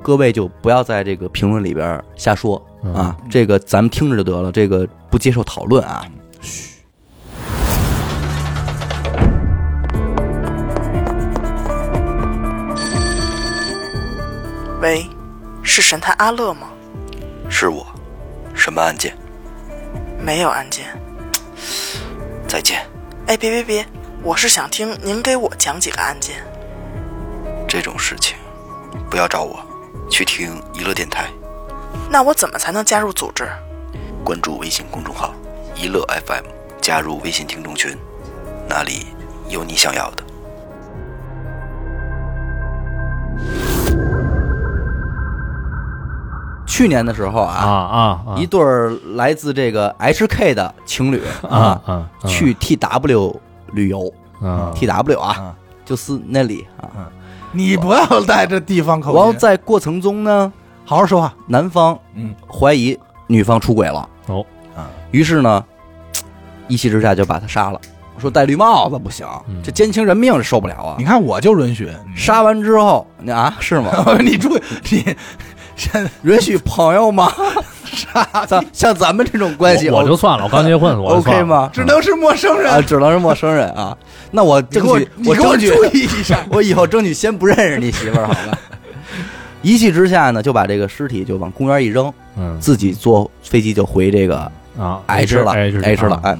[0.00, 6.06] 各位就不要在这个评论里边瞎说啊，这个咱们听着就得了，这个不接受讨论啊。
[14.82, 15.08] 喂，
[15.62, 16.68] 是神探阿乐吗？
[17.48, 17.86] 是我，
[18.52, 19.16] 什么案件？
[20.18, 20.86] 没有案件。
[22.48, 22.84] 再见。
[23.28, 23.86] 哎，别别别，
[24.24, 26.44] 我是想听您给我讲几个案件。
[27.68, 28.36] 这种事情
[29.08, 29.64] 不要找我，
[30.10, 31.30] 去听娱乐电台，
[32.10, 33.48] 那我怎么才能加入组织？
[34.24, 35.32] 关注微信公众号
[35.80, 36.44] “娱乐 FM”，
[36.80, 37.96] 加入微信听众群，
[38.68, 39.06] 那里
[39.48, 40.24] 有你想要的。
[46.82, 48.34] 去年的时候啊啊，啊啊。
[48.36, 53.36] 一对儿来自这个 HK 的情侣啊啊去 TW
[53.72, 54.12] 旅游
[54.42, 55.54] 啊，TW 啊啊，
[55.84, 57.08] 就是那里啊。
[57.52, 60.52] 你不要带着地方口然后，在过程中呢，
[60.84, 61.32] 好好说话。
[61.46, 62.34] 男方嗯。
[62.50, 64.44] 怀疑女方出轨了，哦。
[64.74, 65.64] 啊，于是呢，
[66.66, 67.80] 一气之下就把他杀了。
[68.18, 69.60] 说戴绿帽子不行，嗯。
[69.62, 70.96] 这奸情人命是受不了啊。
[70.98, 71.04] 你！
[71.04, 71.90] 看，我就允许。
[72.16, 73.90] 杀完之后，你啊是吗？
[74.20, 75.16] 你注意，你现
[76.22, 77.32] 允许朋友吗？
[78.48, 81.42] 像像咱们这种关系，我我就算了，我刚结婚，我 OK？
[81.42, 81.68] 吗？
[81.72, 82.86] 只能是陌生啊，人。
[82.86, 83.96] 只能是陌生人啊。
[84.30, 86.38] 那我争取，我争取注意一下。
[86.50, 88.58] 我以后争取先不认识你媳妇儿好了。
[89.60, 96.36] 一气之下呢，就把这个尸体就往公园一扔，嗯自己坐飞机就回这个啊 H 了 H 了，哎。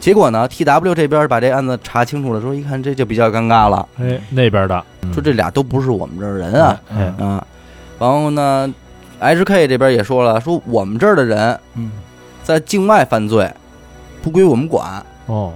[0.00, 7.44] 结果呢，T.W 这边把这案子查清楚了，说一看这就比较尴尬了，哎那边的说这俩都不是我们这儿人啊哎啊。
[8.04, 8.74] 然后呢
[9.18, 11.90] ，H.K 这边也说了，说我们这儿的人嗯，
[12.42, 13.50] 在境外犯罪
[14.22, 15.54] 不归我们管，哦。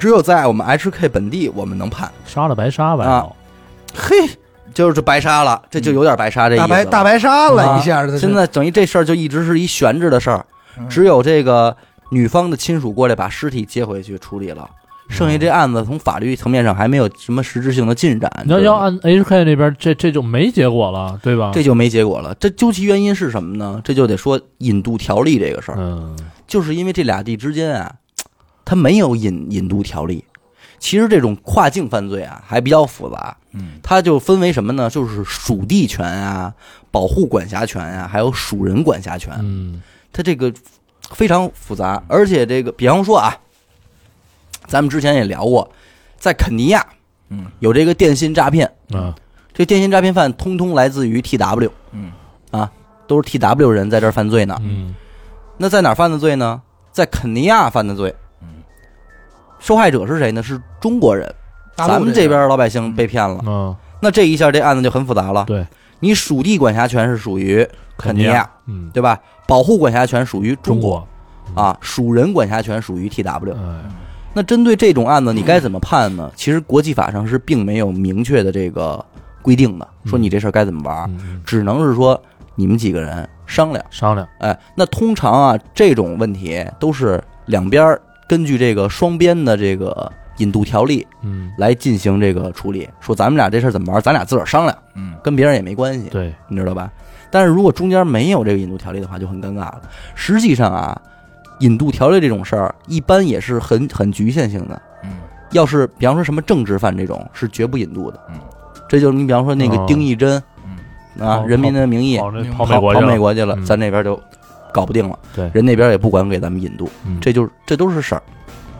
[0.00, 3.28] 只有在我们 H.K 本地我们能判，杀了白杀吧啊。
[3.94, 4.16] 嘿，
[4.74, 6.68] 就是这白杀了，这就有点白杀这意思了。
[6.68, 10.44] 大白大白杀了一下，现在等于这事儿就一直是一悬着的事儿，
[10.76, 10.88] 嗯。
[10.88, 11.76] 只有这个
[12.10, 14.68] 女方的亲属过来把尸体接回去处理了，
[15.08, 18.30] 剩下这案子从法律层面上还没有什么实质性的进展。
[18.44, 21.50] 你要要按 HK 那边，这这就没结果了，对吧？
[21.52, 22.34] 这就没结果了。
[22.38, 23.80] 这究其原因是什么呢？
[23.82, 27.94] 这就得说引渡条例这个事儿，嗯就是因为这俩地之间啊，
[28.64, 30.24] 它没有引引渡条例。
[30.78, 33.36] 其实这种跨境犯罪啊，还比较复杂。
[33.52, 34.88] 嗯，它就分为什么呢？
[34.88, 36.54] 就是属地权啊、
[36.90, 39.34] 保护管辖权啊，还有属人管辖权。
[39.40, 39.82] 嗯
[40.12, 40.52] 它这个
[41.10, 43.36] 非常复杂，而且这个，比方说啊，
[44.68, 45.68] 咱们之前也聊过，
[46.16, 46.86] 在肯尼亚，
[47.30, 49.12] 嗯，有这个电信诈骗，啊。
[49.52, 52.12] 这电信诈骗犯通通来自于 TW，嗯。
[52.52, 52.70] 啊，
[53.08, 54.56] 都是 TW 人在这儿犯罪呢。
[54.62, 54.94] 嗯。
[55.56, 56.62] 那在哪儿犯的罪呢？
[56.92, 58.14] 在肯尼亚犯的罪。
[58.40, 58.62] 嗯，
[59.58, 60.42] 受害者是谁呢？
[60.42, 61.34] 是中国人，
[61.74, 63.42] 咱们这边老百姓被骗了。
[63.46, 65.44] 嗯，那这一下这案子就很复杂了。
[65.46, 65.66] 对，
[65.98, 69.18] 你属地管辖权是属于肯尼亚，嗯，对吧？
[69.48, 71.04] 保护管辖权属于中国。
[71.54, 73.52] 国，啊，属人管辖权属于 TW。
[73.52, 73.84] 哎，
[74.34, 76.30] 那针对这种案子，你该怎么判呢？
[76.36, 79.04] 其实国际法上是并没有明确的这个
[79.42, 81.10] 规定的，说你这事儿该怎么玩，
[81.44, 82.20] 只能是说
[82.54, 83.84] 你们几个人商量。
[83.90, 96.90] 商量，哎，那通常啊，这种问题都是两边儿根据这个双边的这个引渡条例嗯，来进行这个处理，说咱们俩这事儿怎么玩，咱俩自个儿商量，嗯跟别人也没关系，对，你知道吧？
[97.30, 99.82] 但是如果中间没有这个引渡条例的话，就很尴尬了。
[100.14, 100.98] 实际上啊，
[101.60, 104.80] 引渡条例这种事儿，一般也是很很局限性的。
[105.04, 105.10] 嗯。
[105.52, 108.20] 要是比方说什么政治犯这种，是绝不引渡的。
[108.30, 108.38] 嗯，
[108.88, 109.84] 这就是你比方说那个哦。
[109.86, 111.26] 丁义珍嗯。
[111.26, 112.18] 啊，《人民的名义》
[112.52, 113.64] 跑跑跑美国去了，跑美国去了，嗯。
[113.64, 114.20] 咱那边就
[114.72, 115.50] 搞不定了，对。
[115.54, 117.18] 人那边也不管给咱们引渡，嗯。
[117.20, 118.22] 这就是这都是事儿。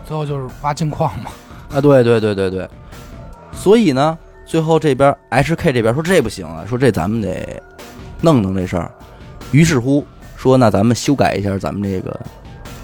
[0.04, 1.30] 最后就是挖金矿嘛。
[1.70, 1.80] 啊！
[1.82, 2.66] 对对对对对，
[3.52, 4.16] 所以呢，
[4.46, 7.62] 最后这边 HK 这边说这不行啊，说这咱们得
[8.22, 8.90] 弄弄这事儿，
[9.52, 10.02] 于是乎
[10.34, 12.18] 说那咱们修改一下咱们这个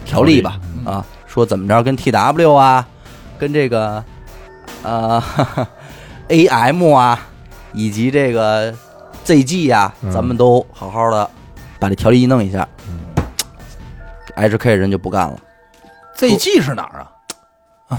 [0.05, 2.87] 条例吧，嗯啊，说怎么着跟 TW 啊，
[3.39, 4.03] 跟这个
[4.83, 5.67] 呃哈哈
[6.29, 7.21] AM 啊，
[7.73, 8.73] 以及这个
[9.25, 11.29] ZG 呀、嗯咱们都好好的
[11.79, 12.67] 把这条例一弄一下。
[14.37, 15.39] HK 人就不干了
[16.17, 17.01] ZG 是哪儿
[17.89, 17.99] 啊？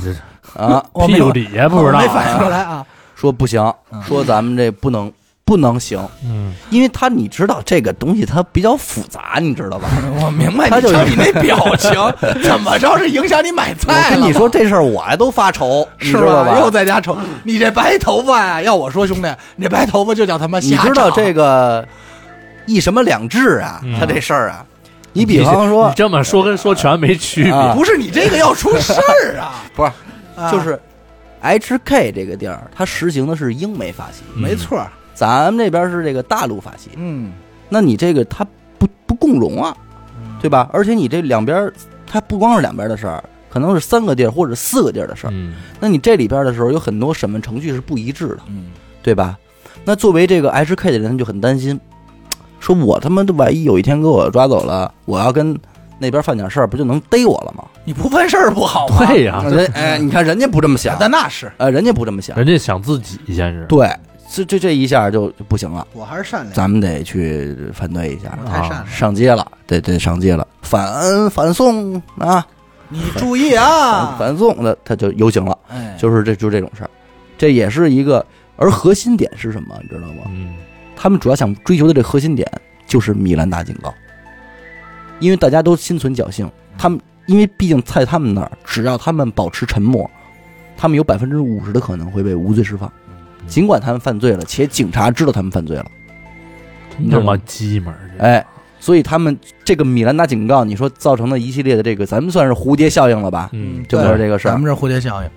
[0.58, 2.86] 啊，我没有屁股底下不知道没反应啊，过来啊。
[3.16, 5.12] 说不行，嗯说咱们这不能
[5.46, 9.88] 不能行，嗯，因为他你知道这个东西它比较复杂，你知道吧？
[10.20, 11.92] 我明白，他就你瞧你那表情，
[12.42, 16.58] 怎么着是影响你买菜我跟你说这事儿我还都发愁，你是知道吧？
[16.60, 18.60] 又在家愁你这白头发呀！
[18.62, 21.88] 要我说，兄弟，你这白头发就叫他妈瞎你知道这个
[22.66, 23.80] 一什么两制啊？
[23.84, 24.00] 嗯。
[24.00, 24.66] 他这事儿啊，
[25.14, 27.72] 你比方说你这么说跟说全没区别，啊。
[27.76, 29.62] 不是你这个要出事儿啊？
[29.76, 29.92] 不是，
[30.36, 30.80] 啊就是
[31.44, 34.42] HK 这个地儿，它实行的是英美法系，嗯。
[34.42, 36.92] 没错儿，咱们这边是这个大陆法系。
[36.98, 37.32] 嗯，
[37.70, 38.46] 那你这个它
[38.78, 39.76] 不不共荣啊，
[40.42, 40.70] 对吧？
[40.72, 41.74] 而且你这两边儿，
[42.06, 45.32] 它不光是两边的事儿，可能是三个地儿或者四个地儿的事儿。
[45.34, 48.68] 嗯，那你这里边的时候，有很多审问程序是不一致的，嗯，
[49.02, 49.38] 对吧？
[49.84, 51.80] 那作为这个 HK 的人就很担心，
[52.60, 55.58] 说我他妈的万一有一天给我抓走了，我要跟
[56.00, 57.64] 那边犯点事儿，不就能逮我了吗？
[57.84, 59.06] 你不犯事儿不好吗？
[59.06, 63.88] 对呀，人哎，你看人家不这么想，但那是，呃，人家不这么想，人家想自己先是，对，
[64.36, 68.88] 这这这一下就就不行了，我还是善良，咱们得去反对一下，太善良。
[68.88, 72.46] 上街了，得得上街了，反反送啊，
[72.90, 74.16] 你注意啊！
[74.20, 76.90] 反送的他就游行了，哎，就是这就这种事儿，
[77.38, 78.26] 这也是一个，
[78.58, 80.24] 而核心点是什么，你知道吗？
[80.28, 80.54] 嗯，
[80.98, 82.46] 他们主要想追求的这核心点
[82.86, 83.94] 就是米兰达警告，
[85.20, 90.10] 因为大家都心存侥幸，他们因为毕竟在他们那儿，只要他们保持沉默，
[90.78, 92.92] 他们有百分之五十的可能会被无罪释放，
[93.48, 95.86] 尽管他们犯罪了，且警察知道他们犯罪了，
[96.98, 98.46] 真他妈鸡门儿，哎，
[98.80, 103.50] 所以他们这个米兰达警告，你说造成的一系列的这个，咱们算是蝴蝶效应了吧？
[103.54, 105.30] 嗯，就对是这个事儿咱们这蝴蝶效应。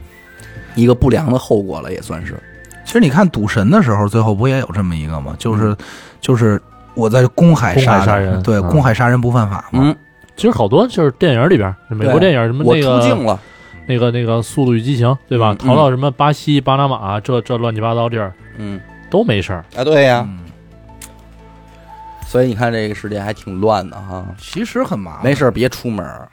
[0.75, 2.37] 一个不良的后果了，也算是。
[2.85, 5.35] 其实你看赌神的时候，最后不也有这么一个吗？
[5.39, 5.77] 就是
[6.21, 6.61] 就是
[6.95, 9.81] 我在公海公海杀杀人对，嗯公海杀人不犯法嘛。
[9.83, 9.97] 嗯，
[10.37, 13.39] 其实好多就是电影里边，美国电影什么我那个出镜了，
[13.89, 15.57] 那个那个《速度与激情》，对吧？
[15.59, 18.79] 嗯逃到什么巴西、巴拿马这这乱七八糟地儿嗯，
[19.11, 20.39] 都没事儿，啊，对呀、嗯，
[22.27, 24.27] 所以你看这个世界还挺乱的哈。
[24.39, 25.25] 其实很麻烦。
[25.25, 26.29] 没事儿别出门儿，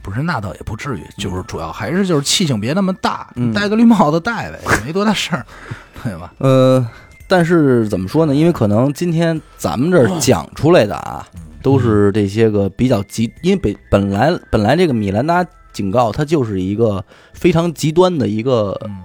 [0.00, 5.44] 不是，那倒也不至于，就是主要还是就是气性别那么大，嗯戴个绿帽子戴呗，也没多大事儿，
[6.04, 6.32] 对吧？
[6.38, 6.86] 呃，
[7.26, 8.34] 但是怎么说呢？
[8.34, 11.26] 因为可能今天咱们这儿讲出来的啊，
[11.62, 15.44] 都是这些个比较极，因为本本来本来这个米兰达
[15.76, 17.04] 警告它就是一个
[17.34, 19.02] 非常极端的一个嗯，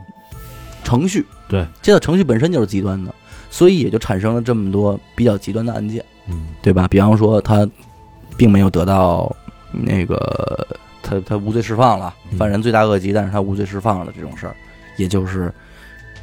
[0.85, 3.13] 程序，对，这个程序本身就是极端的，
[3.49, 6.87] 所以也就产生了这么多比较极端的案件，嗯，对吧？
[6.87, 7.69] 比方说他
[8.37, 9.35] 并没有得到
[9.73, 10.65] 那个
[11.03, 12.37] 他他无罪释放了，嗯。
[12.37, 14.55] 犯人罪大恶极，但是他无罪释放了这种事儿，
[14.95, 15.53] 也就是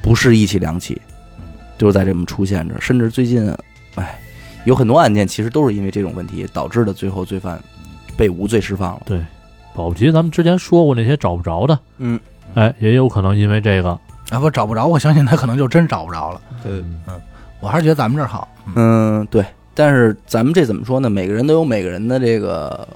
[0.01, 0.99] 不是一起两起，
[1.77, 3.55] 就是在这么出现着，甚至最近，
[3.97, 4.19] 哎，
[4.65, 7.63] 有很多案件其实都是因为这种问题导致的，最后罪犯
[8.17, 9.03] 被无罪释放了。
[9.79, 12.19] 保不齐咱们之前说过那些找不着的，嗯，
[12.55, 13.91] 哎，也有可能因为这个，
[14.31, 16.41] 啊不找不着，我相信他可能就真找不着了。
[16.65, 16.99] 对，嗯
[17.61, 18.49] 我还是觉得咱们这儿好。
[18.75, 19.45] 嗯，对。
[19.75, 21.09] 但是咱们这怎么说呢？
[21.09, 22.87] 每个人都有每个人的这个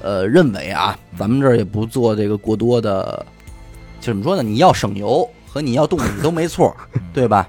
[0.00, 3.24] 呃认为啊，咱们这儿也不做这个过多的，
[4.00, 4.42] 就怎么说呢？
[4.42, 6.74] 你要省油和你要动你都没错，
[7.12, 7.46] 对吧？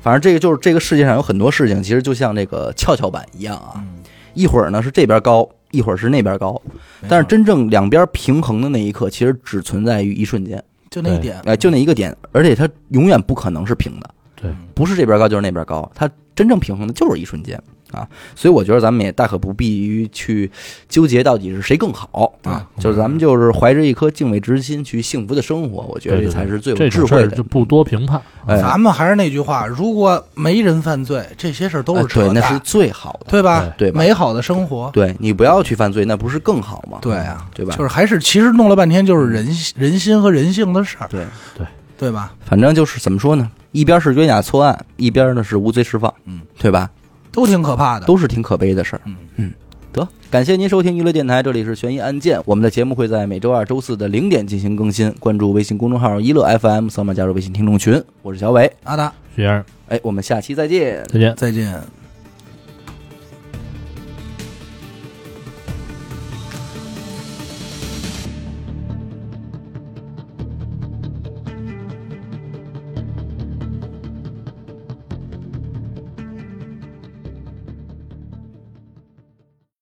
[0.00, 6.62] 反正这个就是这个世界上有很多事情，其实就像这个跷跷板一样啊，嗯，一会儿呢是这边高，一会儿是那边高，
[7.08, 14.08] 但是真正两边平衡的那一刻，其实只存在于一瞬间，就那一点，哎，就那一个点，而且它永远不可能是平的。
[14.36, 17.60] 对，不是这边高就是那边高，它真正平衡的就是一瞬间
[17.92, 18.06] 啊。
[18.34, 20.50] 所以我觉得咱们也大可不必于去
[20.88, 27.42] 纠结到底是谁更好啊，就是咱们就是怀着一颗敬畏之心去幸福的生活，我觉得这才是最有智慧的种事儿就。
[27.52, 33.26] 不多评判，哎，咱们还是那句话，如果没人犯罪，这些事儿都是扯哎对，那是，最好的。
[33.30, 33.70] 对吧？
[33.76, 36.98] 对吧美好的生活，对你不要去犯罪，那不是更好吗？
[37.02, 41.26] 对啊，对吧就是还是其实弄了半天就是人人心和人性的事儿，对
[41.58, 41.66] 对，
[41.98, 42.32] 对吧？
[42.46, 43.50] 反正就是怎么说呢？
[43.72, 46.88] 一边是冤假错案，一边呢是无罪释放，嗯，对吧？
[47.32, 48.06] 都挺可怕的。
[48.06, 49.02] 都是挺可悲的事儿。
[49.06, 49.52] 嗯嗯，
[49.92, 52.40] 得感谢您收听娱乐电台，这里是悬疑案件。
[52.44, 55.12] 我们的节目会在每周二、周四的零点进行更新。
[55.18, 58.02] 关注微信公众号“一乐 FM”，扫码加入微信听众群。
[58.22, 61.04] 我是小伟，阿达，徐先生，哎，我们下期再见。
[61.08, 61.34] 再见。
[61.36, 62.01] 再见。